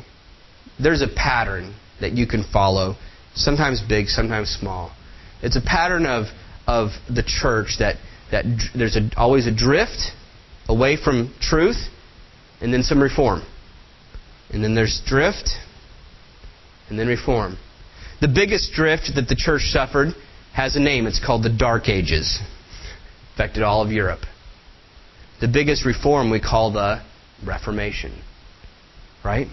[0.82, 2.96] there's a pattern that you can follow,
[3.34, 4.96] sometimes big, sometimes small.
[5.42, 6.26] It's a pattern of,
[6.68, 7.96] of the church that,
[8.32, 10.12] that there's a, always a drift
[10.68, 11.78] away from truth
[12.62, 13.44] and then some reform.
[14.50, 15.52] And then there's drift
[16.90, 17.58] and then reform.
[18.22, 20.14] The biggest drift that the church suffered
[20.54, 21.06] has a name.
[21.06, 22.40] It's called the Dark Ages.
[22.42, 24.22] It Affected all of Europe.
[25.42, 27.02] The biggest reform we call the
[27.46, 28.22] Reformation.
[29.24, 29.48] Right?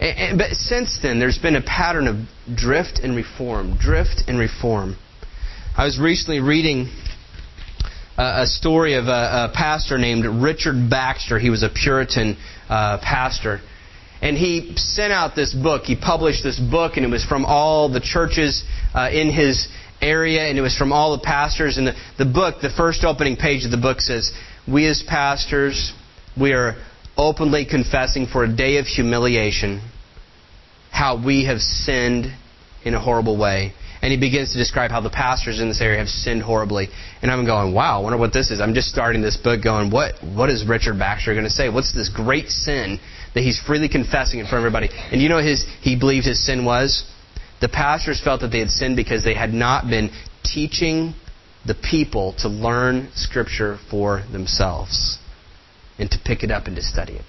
[0.00, 4.38] And, and, but since then, there's been a pattern of drift and reform, drift and
[4.38, 4.96] reform.
[5.76, 6.88] I was recently reading
[8.18, 11.38] a, story of a, a, pastor named Richard Baxter.
[11.38, 12.36] He was a Puritan
[12.68, 13.60] uh, pastor.
[14.20, 15.84] And he sent out this book.
[15.84, 19.68] He published this book, and it was from all the churches uh, in his
[20.00, 21.78] area, and it was from all the pastors.
[21.78, 24.32] And the, the book, the first opening page of the book says,
[24.66, 25.92] We as pastors,
[26.38, 26.74] we are
[27.16, 29.80] openly confessing for a day of humiliation
[30.90, 32.26] how we have sinned
[32.84, 33.72] in a horrible way.
[34.00, 36.88] And he begins to describe how the pastors in this area have sinned horribly.
[37.20, 38.60] And I'm going, wow, I wonder what this is.
[38.60, 41.68] I'm just starting this book going, what, what is Richard Baxter going to say?
[41.68, 43.00] What's this great sin
[43.34, 44.88] that he's freely confessing in front of everybody?
[45.12, 47.10] And you know his, he believed his sin was?
[47.60, 50.10] The pastors felt that they had sinned because they had not been
[50.44, 51.14] teaching
[51.66, 55.18] the people to learn Scripture for themselves
[55.98, 57.24] and to pick it up and to study it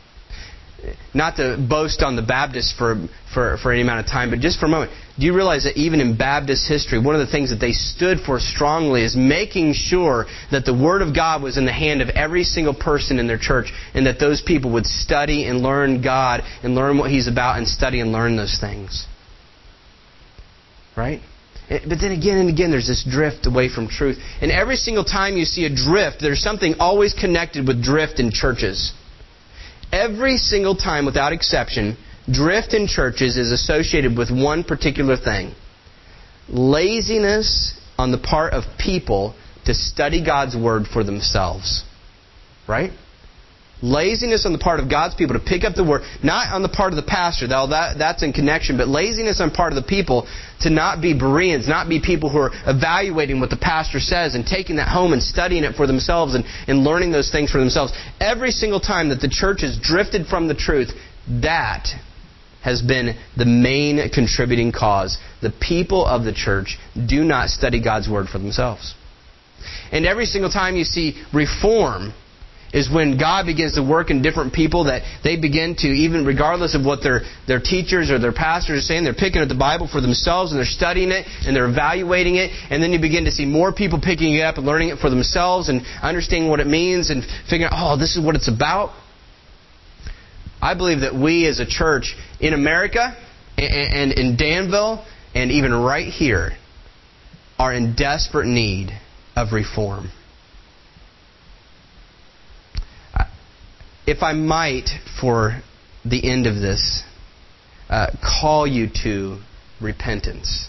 [1.14, 4.60] not to boast on the Baptists for, for, for any amount of time, but just
[4.60, 7.50] for a moment, do you realize that even in Baptist history, one of the things
[7.50, 11.66] that they stood for strongly is making sure that the Word of God was in
[11.66, 15.46] the hand of every single person in their church and that those people would study
[15.46, 19.06] and learn God and learn what He's about and study and learn those things?
[20.96, 21.22] Right?
[21.70, 24.18] Eh, but then again and again, there's this drift away from truth.
[24.42, 28.32] And every single time you see a drift, there's something always connected with drift in
[28.32, 28.94] churches.
[29.92, 31.98] Every single time, without exception,
[32.32, 35.54] drift in churches is associated with one particular thing
[36.52, 41.84] laziness on the part of people to study God's Word for themselves.
[42.68, 42.92] Right?
[43.82, 46.70] Laziness on the part of God's people to pick up the word, not on the
[46.70, 49.88] part of the pastor, though that, that's in connection, but laziness on part of the
[49.88, 50.28] people
[50.62, 54.46] to not be Bereans, not be people who are evaluating what the pastor says and
[54.46, 57.94] taking that home and studying it for themselves and, and learning those things for themselves.
[58.20, 60.92] Every single time that the church has drifted from the truth,
[61.42, 61.88] that
[62.62, 65.18] has been the main contributing cause.
[65.42, 68.94] The people of the church do not study God's word for themselves.
[69.92, 72.14] And every single time you see reform,
[72.74, 76.76] is when God begins to work in different people that they begin to, even regardless
[76.76, 79.88] of what their, their teachers or their pastors are saying, they're picking up the Bible
[79.88, 82.52] for themselves and they're studying it and they're evaluating it.
[82.70, 85.10] And then you begin to see more people picking it up and learning it for
[85.10, 88.92] themselves and understanding what it means and figuring out, oh, this is what it's about.
[90.62, 93.16] I believe that we as a church in America
[93.58, 96.52] and in Danville and even right here
[97.58, 98.92] are in desperate need
[99.36, 100.10] of reform.
[104.10, 104.90] If I might,
[105.22, 105.62] for
[106.04, 107.04] the end of this,
[107.90, 109.40] uh, call you to
[109.80, 110.68] repentance.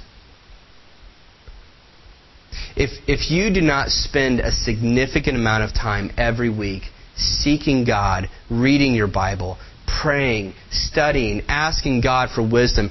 [2.76, 6.82] If, if you do not spend a significant amount of time every week
[7.16, 12.90] seeking God, reading your Bible, praying, studying, asking God for wisdom,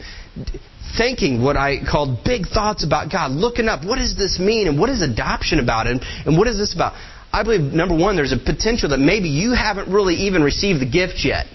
[0.97, 4.79] thinking what I called big thoughts about God, looking up what does this mean and
[4.79, 6.93] what is adoption about and, and what is this about?
[7.31, 10.89] I believe, number one, there's a potential that maybe you haven't really even received the
[10.89, 11.45] gift yet.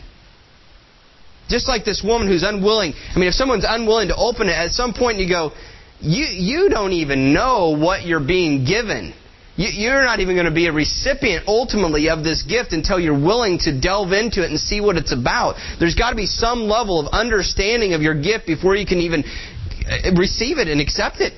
[1.49, 2.95] Just like this woman who's unwilling.
[2.95, 5.53] I mean, if someone's unwilling to open it, at some point you go,
[6.01, 9.13] you, you don't even know what you're being given.
[9.57, 13.19] You, you're not even going to be a recipient ultimately of this gift until you're
[13.19, 15.57] willing to delve into it and see what it's about.
[15.79, 19.25] There's got to be some level of understanding of your gift before you can even
[19.25, 21.35] uh, receive it and accept it.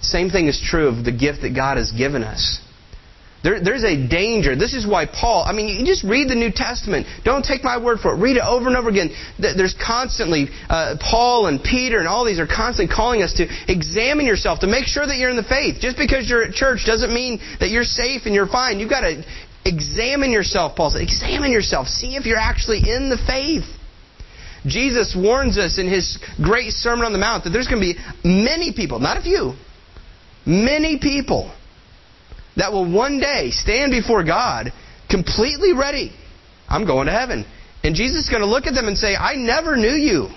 [0.00, 2.60] Same thing is true of the gift that God has given us.
[3.44, 4.56] There, there's a danger.
[4.56, 7.06] This is why Paul, I mean, you just read the New Testament.
[7.24, 8.16] Don't take my word for it.
[8.18, 9.10] Read it over and over again.
[9.38, 14.26] There's constantly, uh, Paul and Peter and all these are constantly calling us to examine
[14.26, 15.76] yourself, to make sure that you're in the faith.
[15.78, 18.80] Just because you're at church doesn't mean that you're safe and you're fine.
[18.80, 19.22] You've got to
[19.64, 21.02] examine yourself, Paul said.
[21.02, 21.86] Examine yourself.
[21.86, 23.66] See if you're actually in the faith.
[24.66, 27.98] Jesus warns us in his great Sermon on the Mount that there's going to be
[28.24, 29.54] many people, not a few,
[30.48, 31.54] many people
[32.56, 34.72] that will one day stand before God
[35.08, 36.10] completely ready.
[36.68, 37.44] I'm going to heaven.
[37.84, 40.28] And Jesus is going to look at them and say, I never knew you.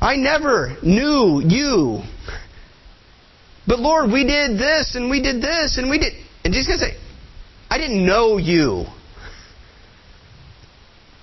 [0.00, 2.02] I never knew you.
[3.66, 6.12] But Lord, we did this and we did this and we did.
[6.44, 7.02] And Jesus is going to say,
[7.70, 8.84] I didn't know you.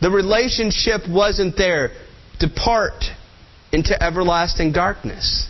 [0.01, 1.91] The relationship wasn't there.
[2.39, 3.05] Depart
[3.71, 5.47] into everlasting darkness.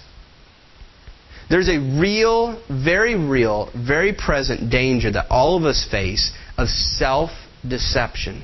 [1.49, 7.31] There's a real, very real, very present danger that all of us face of self
[7.67, 8.43] deception.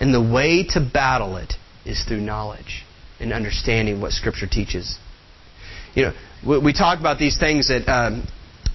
[0.00, 2.84] And the way to battle it is through knowledge
[3.18, 4.98] and understanding what Scripture teaches.
[5.94, 6.12] You know,
[6.46, 8.26] we, we talk about these things that um,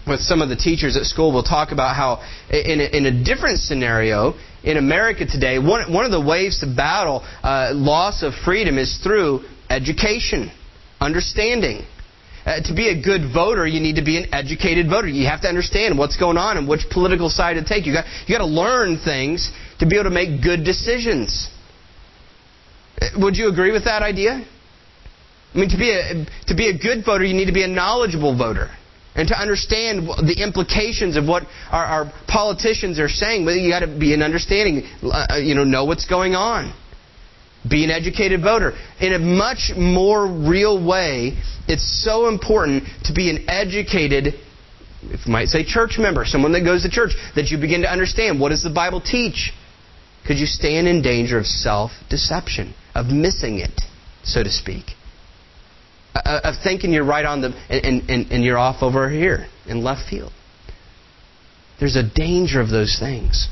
[0.06, 3.24] with some of the teachers at school, we'll talk about how in a, in a
[3.24, 8.34] different scenario in America today, one, one of the ways to battle uh, loss of
[8.34, 10.52] freedom is through education,
[11.00, 11.86] understanding.
[12.45, 15.08] Uh, to be a good voter, you need to be an educated voter.
[15.08, 17.86] You have to understand what's going on and which political side to take.
[17.86, 21.49] You got you got to learn things to be able to make good decisions.
[23.01, 24.45] Uh, would you agree with that idea?
[25.53, 27.67] I mean, to be a to be a good voter, you need to be a
[27.67, 28.69] knowledgeable voter
[29.15, 33.45] and to understand the implications of what our, our politicians are saying.
[33.45, 34.84] But you got to be an understanding.
[35.01, 36.73] Uh, you know, know what's going on.
[37.69, 38.73] Be an educated voter.
[38.99, 44.34] In a much more real way, it's so important to be an educated,
[45.04, 47.91] if you might say church member, someone that goes to church, that you begin to
[47.91, 49.54] understand what does the Bible teach?
[50.21, 53.82] Because you stand in danger of self-deception, of missing it,
[54.23, 54.86] so to speak.
[56.15, 59.47] Uh, uh, of thinking you're right on the, and, and, and you're off over here
[59.68, 60.32] in left field.
[61.80, 63.47] There's a danger of those things.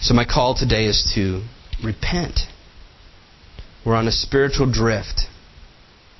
[0.00, 1.42] So my call today is to
[1.84, 2.40] repent.
[3.84, 5.22] We're on a spiritual drift.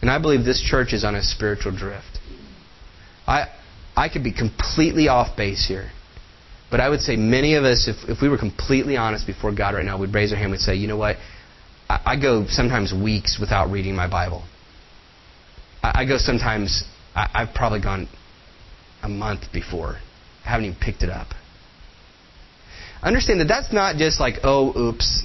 [0.00, 2.18] And I believe this church is on a spiritual drift.
[3.26, 3.46] I,
[3.96, 5.90] I could be completely off base here.
[6.70, 9.74] But I would say many of us, if, if we were completely honest before God
[9.74, 11.16] right now, we'd raise our hand and say, you know what?
[11.88, 14.44] I, I go sometimes weeks without reading my Bible.
[15.82, 16.84] I, I go sometimes.
[17.14, 18.08] I, I've probably gone
[19.02, 19.96] a month before.
[20.44, 21.28] I haven't even picked it up.
[23.02, 25.22] Understand that that's not just like, oh, oops.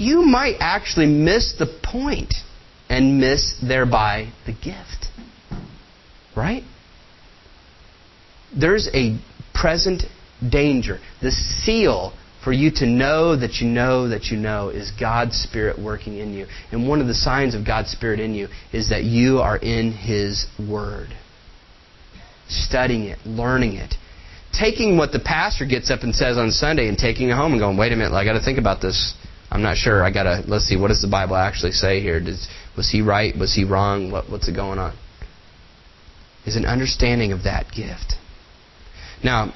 [0.00, 2.32] You might actually miss the point
[2.88, 5.08] and miss thereby the gift.
[6.34, 6.62] Right?
[8.58, 9.18] There's a
[9.52, 10.04] present
[10.48, 11.00] danger.
[11.20, 15.78] The seal for you to know that you know that you know is God's Spirit
[15.78, 16.46] working in you.
[16.72, 19.92] And one of the signs of God's Spirit in you is that you are in
[19.92, 21.10] His Word.
[22.48, 23.96] Studying it, learning it.
[24.58, 27.60] Taking what the pastor gets up and says on Sunday and taking it home and
[27.60, 29.14] going, wait a minute, I got to think about this.
[29.50, 30.04] I'm not sure.
[30.04, 32.20] I got to, let's see, what does the Bible actually say here?
[32.20, 33.36] Does, was he right?
[33.36, 34.10] Was he wrong?
[34.12, 34.96] What, what's it going on?
[36.46, 38.14] Is an understanding of that gift.
[39.24, 39.52] Now,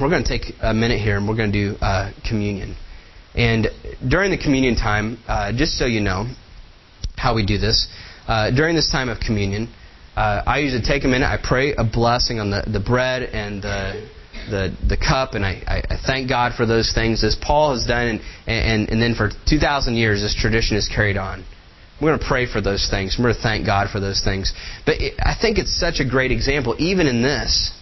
[0.00, 2.76] we're going to take a minute here and we're going to do uh, communion.
[3.34, 3.68] And
[4.08, 6.26] during the communion time, uh, just so you know
[7.16, 7.88] how we do this,
[8.28, 9.72] uh, during this time of communion,
[10.16, 13.62] uh, I usually take a minute, I pray a blessing on the, the bread and
[13.62, 14.08] the,
[14.50, 18.08] the, the cup, and I, I, thank God for those things as Paul has done,
[18.08, 21.44] and, and, and then for 2,000 years this tradition is carried on.
[22.00, 23.16] We're going to pray for those things.
[23.18, 24.52] We're going to thank God for those things.
[24.86, 27.72] But I think it's such a great example, even in this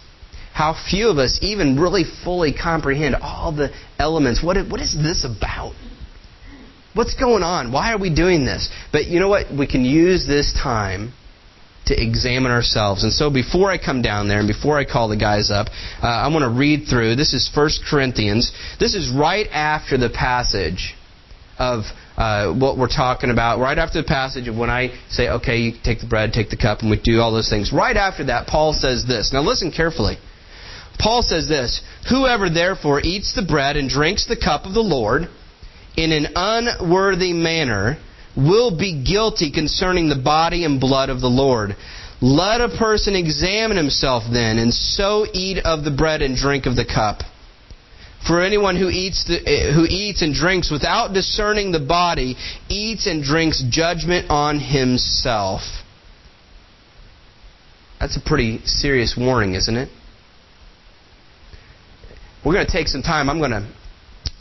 [0.57, 4.41] how few of us even really fully comprehend all the elements.
[4.41, 5.75] What, what is this about?
[6.95, 7.71] What's going on?
[7.71, 8.67] Why are we doing this?
[8.91, 9.55] But you know what?
[9.55, 11.13] We can use this time
[11.87, 13.03] to examine ourselves.
[13.03, 15.67] And so before I come down there and before I call the guys up,
[16.01, 17.15] uh, I want to read through.
[17.15, 18.51] This is 1 Corinthians.
[18.79, 20.95] This is right after the passage
[21.57, 21.83] of
[22.17, 25.73] uh, what we're talking about, right after the passage of when I say, okay, you
[25.83, 27.71] take the bread, take the cup, and we do all those things.
[27.73, 29.31] Right after that, Paul says this.
[29.33, 30.17] Now listen carefully.
[30.99, 35.23] Paul says this Whoever therefore eats the bread and drinks the cup of the Lord
[35.95, 37.97] in an unworthy manner
[38.37, 41.75] will be guilty concerning the body and blood of the Lord.
[42.21, 46.75] Let a person examine himself then, and so eat of the bread and drink of
[46.75, 47.21] the cup.
[48.25, 52.35] For anyone who eats, the, eh, who eats and drinks without discerning the body
[52.67, 55.61] eats and drinks judgment on himself.
[57.99, 59.89] That's a pretty serious warning, isn't it?
[62.43, 63.29] We're going to take some time.
[63.29, 63.67] I'm going to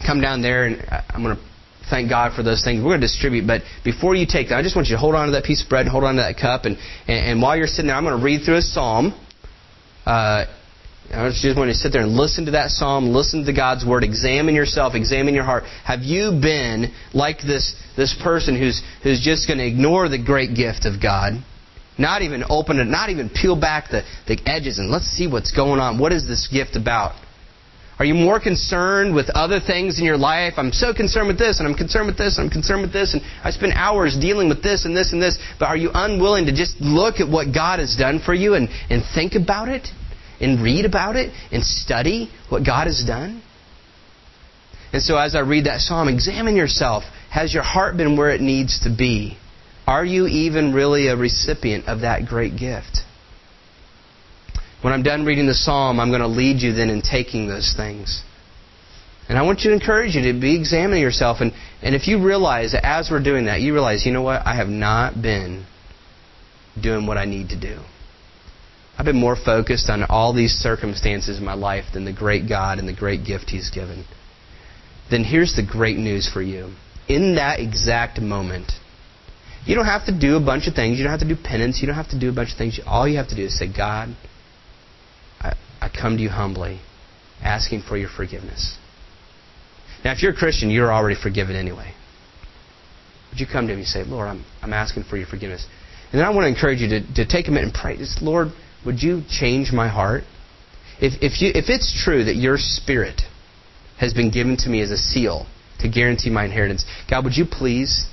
[0.05, 1.43] come down there and I'm going to
[1.91, 2.83] thank God for those things.
[2.83, 5.15] We're going to distribute, but before you take that, I just want you to hold
[5.15, 6.65] on to that piece of bread hold on to that cup.
[6.65, 6.77] And,
[7.07, 9.13] and, and while you're sitting there, I'm going to read through a psalm.
[10.05, 10.47] Uh,
[11.13, 13.87] I just want you to sit there and listen to that psalm, listen to God's
[13.87, 15.65] word, examine yourself, examine your heart.
[15.85, 20.57] Have you been like this, this person who's, who's just going to ignore the great
[20.57, 21.35] gift of God?
[21.99, 25.53] Not even open it, not even peel back the, the edges and let's see what's
[25.53, 25.99] going on.
[25.99, 27.15] What is this gift about?
[27.99, 30.55] Are you more concerned with other things in your life?
[30.59, 33.15] I'm so concerned with this, and I'm concerned with this, and I'm concerned with this,
[33.15, 35.39] and I spend hours dealing with this and this and this.
[35.59, 38.69] But are you unwilling to just look at what God has done for you and,
[38.91, 39.89] and think about it,
[40.41, 43.43] and read about it, and study what God has done?
[44.93, 47.05] And so as I read that psalm, examine yourself.
[47.31, 49.39] Has your heart been where it needs to be?
[49.87, 53.01] Are you even really a recipient of that great gift?
[54.87, 57.75] When I'm done reading the psalm, I'm going to lead you then in taking those
[57.77, 58.23] things.
[59.29, 61.39] And I want you to encourage you to be examining yourself.
[61.41, 64.47] And, and if you realize that as we're doing that, you realize, you know what?
[64.47, 65.67] I have not been
[66.81, 67.81] doing what I need to do.
[68.97, 72.79] I've been more focused on all these circumstances in my life than the great God
[72.79, 74.05] and the great gift He's given.
[75.11, 76.71] Then here's the great news for you.
[77.09, 78.71] In that exact moment,
[79.65, 80.97] you don't have to do a bunch of things.
[80.97, 81.81] You don't have to do penance.
[81.81, 82.79] You don't have to do a bunch of things.
[82.87, 84.15] All you have to do is say, God,
[85.87, 86.81] I come to you humbly,
[87.41, 88.77] asking for your forgiveness.
[90.05, 91.95] Now, if you're a Christian, you're already forgiven anyway.
[93.31, 95.65] But you come to me and say, Lord, I'm, I'm asking for your forgiveness.
[96.11, 97.97] And then I want to encourage you to, to take a minute and pray.
[97.97, 98.49] Just, Lord,
[98.85, 100.25] would you change my heart?
[101.01, 103.23] If, if, you, if it's true that your spirit
[104.01, 105.47] has been given to me as a seal
[105.79, 108.07] to guarantee my inheritance, God, would you please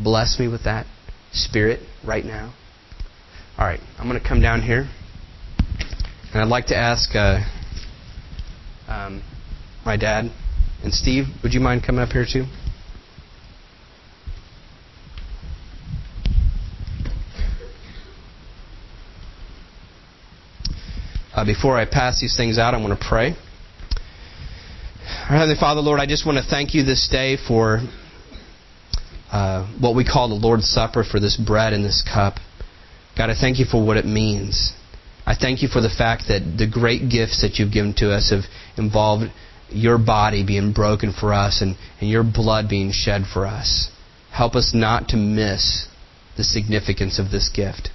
[0.00, 0.84] bless me with that
[1.30, 2.52] spirit right now?
[3.56, 4.88] All right, I'm going to come down here.
[6.32, 7.40] And I'd like to ask uh,
[8.86, 9.22] um,
[9.84, 10.30] my dad
[10.82, 12.44] and Steve, would you mind coming up here too?
[21.34, 23.34] Uh, before I pass these things out, I want to pray.
[25.30, 27.80] Our Heavenly Father, Lord, I just want to thank you this day for
[29.30, 32.34] uh, what we call the Lord's Supper, for this bread and this cup.
[33.16, 34.72] God, I thank you for what it means.
[35.28, 38.30] I thank you for the fact that the great gifts that you've given to us
[38.30, 38.44] have
[38.78, 39.30] involved
[39.68, 43.90] your body being broken for us and, and your blood being shed for us.
[44.32, 45.86] Help us not to miss
[46.38, 47.90] the significance of this gift.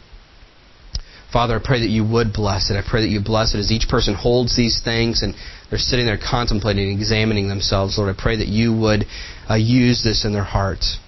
[1.31, 2.75] Father, I pray that you would bless it.
[2.75, 5.33] I pray that you bless it as each person holds these things and
[5.71, 7.97] they're sitting there contemplating and examining themselves.
[7.97, 9.05] Lord, I pray that you would
[9.49, 10.99] uh, use this in their hearts.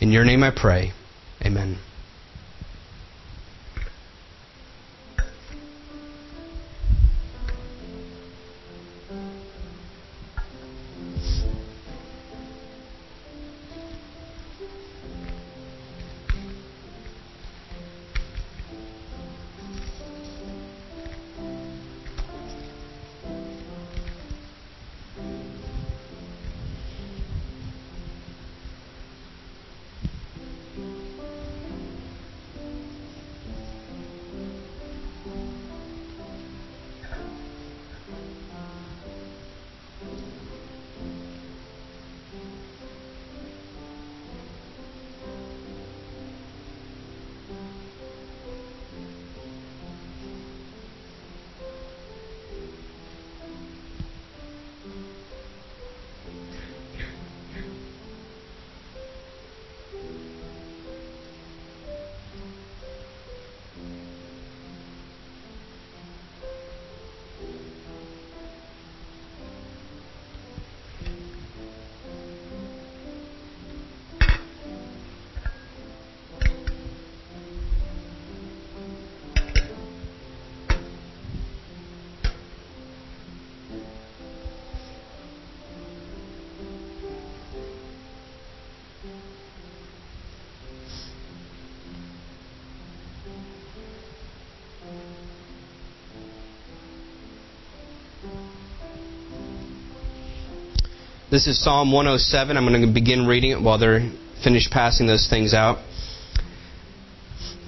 [0.00, 0.92] In your name I pray.
[1.44, 1.78] Amen.
[101.30, 102.56] This is Psalm 107.
[102.56, 104.10] I'm going to begin reading it while they're
[104.42, 105.78] finished passing those things out.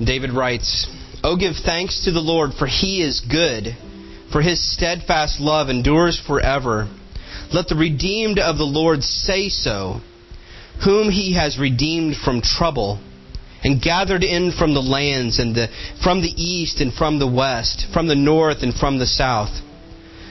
[0.05, 0.89] David writes,
[1.23, 3.77] Oh, give thanks to the Lord, for he is good,
[4.33, 6.93] for his steadfast love endures forever.
[7.53, 10.01] Let the redeemed of the Lord say so,
[10.85, 12.99] whom he has redeemed from trouble,
[13.63, 15.69] and gathered in from the lands, and the,
[16.03, 19.57] from the east and from the west, from the north and from the south.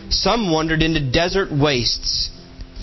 [0.10, 2.30] Some wandered into desert wastes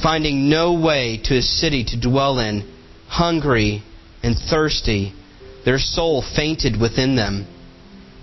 [0.02, 2.68] finding no way to a city to dwell in,
[3.08, 3.82] hungry
[4.22, 5.12] and thirsty.
[5.64, 7.46] Their soul fainted within them.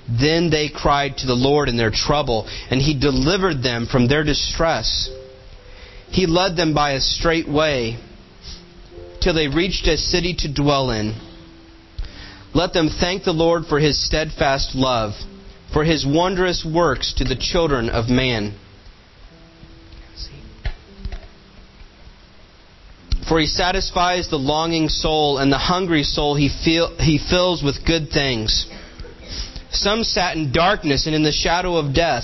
[0.07, 4.23] Then they cried to the Lord in their trouble, and He delivered them from their
[4.23, 5.09] distress.
[6.09, 7.99] He led them by a straight way
[9.21, 11.19] till they reached a city to dwell in.
[12.53, 15.13] Let them thank the Lord for His steadfast love,
[15.73, 18.55] for His wondrous works to the children of man.
[23.27, 27.85] For he satisfies the longing soul, and the hungry soul he, feel, he fills with
[27.85, 28.67] good things.
[29.71, 32.23] Some sat in darkness and in the shadow of death,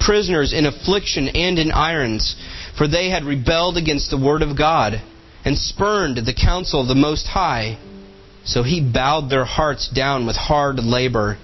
[0.00, 2.34] prisoners in affliction and in irons,
[2.76, 5.00] for they had rebelled against the word of God,
[5.44, 7.78] and spurned the counsel of the Most High.
[8.44, 11.38] So he bowed their hearts down with hard labor.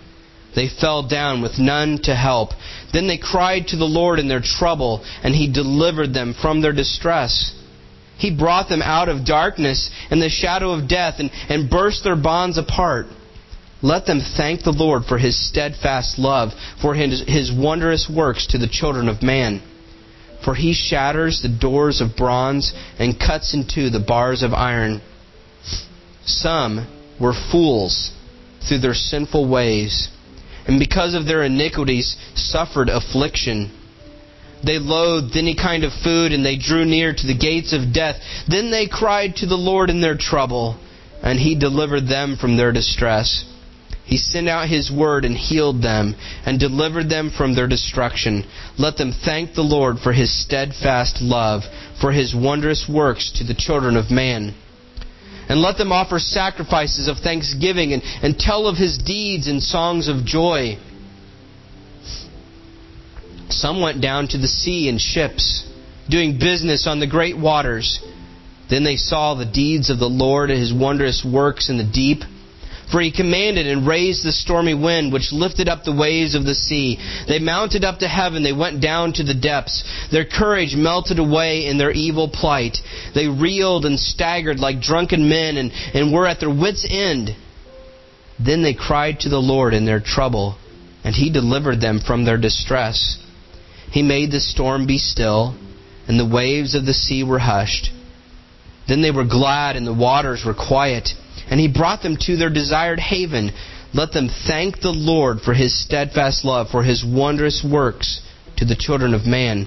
[0.56, 2.50] They fell down with none to help.
[2.92, 6.72] Then they cried to the Lord in their trouble, and he delivered them from their
[6.72, 7.54] distress.
[8.18, 12.16] He brought them out of darkness and the shadow of death and, and burst their
[12.16, 13.06] bonds apart.
[13.80, 16.52] Let them thank the Lord for his steadfast love,
[16.82, 19.62] for his, his wondrous works to the children of man.
[20.44, 25.00] For he shatters the doors of bronze and cuts in two the bars of iron.
[26.24, 26.86] Some
[27.20, 28.12] were fools
[28.68, 30.08] through their sinful ways,
[30.66, 33.70] and because of their iniquities suffered affliction.
[34.64, 38.16] They loathed any kind of food, and they drew near to the gates of death.
[38.48, 40.78] Then they cried to the Lord in their trouble,
[41.22, 43.44] and He delivered them from their distress.
[44.04, 48.44] He sent out His word and healed them, and delivered them from their destruction.
[48.78, 51.62] Let them thank the Lord for His steadfast love,
[52.00, 54.54] for His wondrous works to the children of man.
[55.48, 60.08] And let them offer sacrifices of thanksgiving, and, and tell of His deeds in songs
[60.08, 60.78] of joy.
[63.50, 65.64] Some went down to the sea in ships,
[66.08, 68.00] doing business on the great waters.
[68.68, 72.22] Then they saw the deeds of the Lord and his wondrous works in the deep.
[72.90, 76.54] For he commanded and raised the stormy wind, which lifted up the waves of the
[76.54, 76.98] sea.
[77.26, 79.84] They mounted up to heaven, they went down to the depths.
[80.10, 82.78] Their courage melted away in their evil plight.
[83.14, 87.36] They reeled and staggered like drunken men and, and were at their wits' end.
[88.38, 90.56] Then they cried to the Lord in their trouble,
[91.04, 93.18] and he delivered them from their distress.
[93.90, 95.54] He made the storm be still,
[96.06, 97.90] and the waves of the sea were hushed.
[98.86, 101.14] Then they were glad, and the waters were quiet.
[101.50, 103.52] and he brought them to their desired haven.
[103.94, 108.20] Let them thank the Lord for his steadfast love, for his wondrous works
[108.56, 109.66] to the children of man.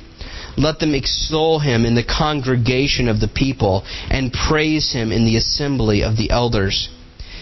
[0.57, 5.37] Let them extol him in the congregation of the people, and praise him in the
[5.37, 6.89] assembly of the elders.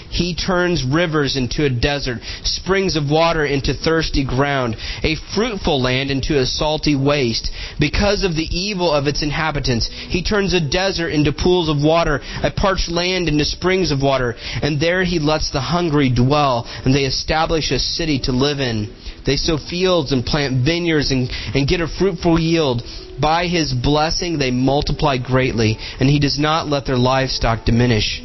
[0.09, 6.09] He turns rivers into a desert, springs of water into thirsty ground, a fruitful land
[6.09, 7.51] into a salty waste.
[7.79, 12.21] Because of the evil of its inhabitants, he turns a desert into pools of water,
[12.43, 14.35] a parched land into springs of water.
[14.63, 18.91] And there he lets the hungry dwell, and they establish a city to live in.
[19.25, 22.81] They sow fields and plant vineyards and, and get a fruitful yield.
[23.21, 28.23] By his blessing they multiply greatly, and he does not let their livestock diminish.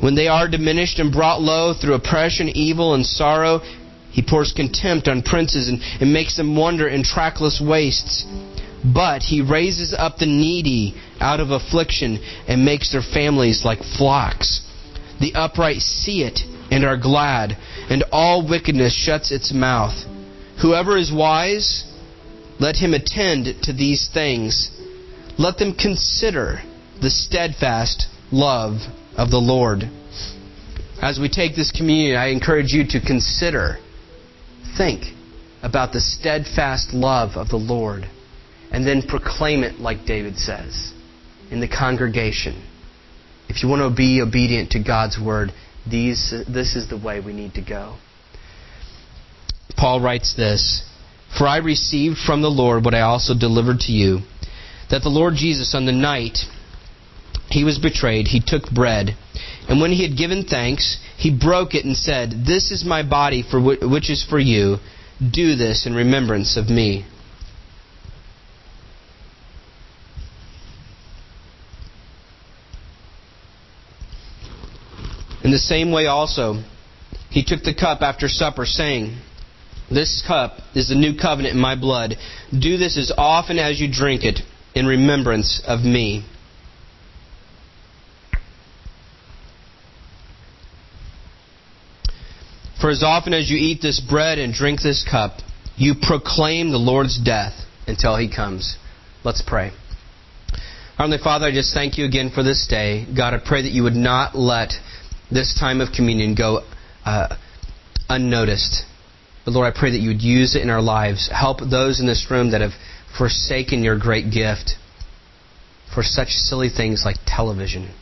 [0.00, 3.60] When they are diminished and brought low through oppression, evil, and sorrow,
[4.10, 8.24] he pours contempt on princes and, and makes them wander in trackless wastes.
[8.82, 14.62] But he raises up the needy out of affliction and makes their families like flocks.
[15.20, 16.40] The upright see it
[16.70, 17.58] and are glad,
[17.90, 19.94] and all wickedness shuts its mouth.
[20.62, 21.84] Whoever is wise,
[22.58, 24.70] let him attend to these things.
[25.38, 26.62] Let them consider
[27.02, 28.80] the steadfast love
[29.16, 29.84] of the Lord.
[31.02, 33.78] As we take this communion, I encourage you to consider,
[34.76, 35.04] think
[35.62, 38.04] about the steadfast love of the Lord,
[38.70, 40.92] and then proclaim it like David says
[41.50, 42.66] in the congregation.
[43.48, 45.52] If you want to be obedient to God's word,
[45.88, 47.96] these, this is the way we need to go.
[49.76, 50.84] Paul writes this
[51.36, 54.20] For I received from the Lord what I also delivered to you,
[54.90, 56.38] that the Lord Jesus, on the night
[57.50, 59.16] he was betrayed, he took bread,
[59.68, 63.42] and when he had given thanks, he broke it and said, This is my body
[63.48, 64.78] for which is for you.
[65.20, 67.04] Do this in remembrance of me.
[75.42, 76.62] In the same way also,
[77.30, 79.16] he took the cup after supper, saying,
[79.90, 82.16] This cup is the new covenant in my blood.
[82.56, 84.40] Do this as often as you drink it
[84.74, 86.24] in remembrance of me.
[92.80, 95.38] For as often as you eat this bread and drink this cup,
[95.76, 97.52] you proclaim the Lord's death
[97.86, 98.76] until he comes.
[99.22, 99.72] Let's pray.
[100.96, 103.06] Heavenly Father, I just thank you again for this day.
[103.14, 104.72] God, I pray that you would not let
[105.30, 106.62] this time of communion go
[107.04, 107.36] uh,
[108.08, 108.84] unnoticed.
[109.44, 111.30] But Lord, I pray that you would use it in our lives.
[111.32, 112.72] Help those in this room that have
[113.16, 114.74] forsaken your great gift
[115.94, 117.94] for such silly things like television,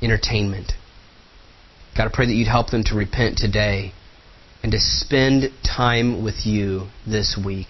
[0.00, 0.72] entertainment.
[1.96, 3.92] God, I pray that you'd help them to repent today
[4.62, 7.68] and to spend time with you this week.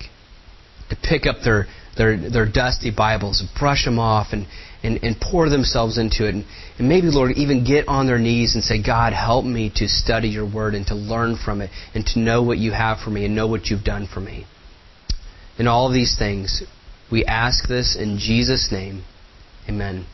[0.90, 1.66] To pick up their,
[1.96, 4.46] their, their dusty Bibles and brush them off and,
[4.82, 6.34] and, and pour themselves into it.
[6.34, 6.44] And,
[6.78, 10.28] and maybe, Lord, even get on their knees and say, God, help me to study
[10.28, 13.24] your word and to learn from it and to know what you have for me
[13.24, 14.46] and know what you've done for me.
[15.58, 16.62] In all of these things,
[17.10, 19.04] we ask this in Jesus' name.
[19.68, 20.06] Amen.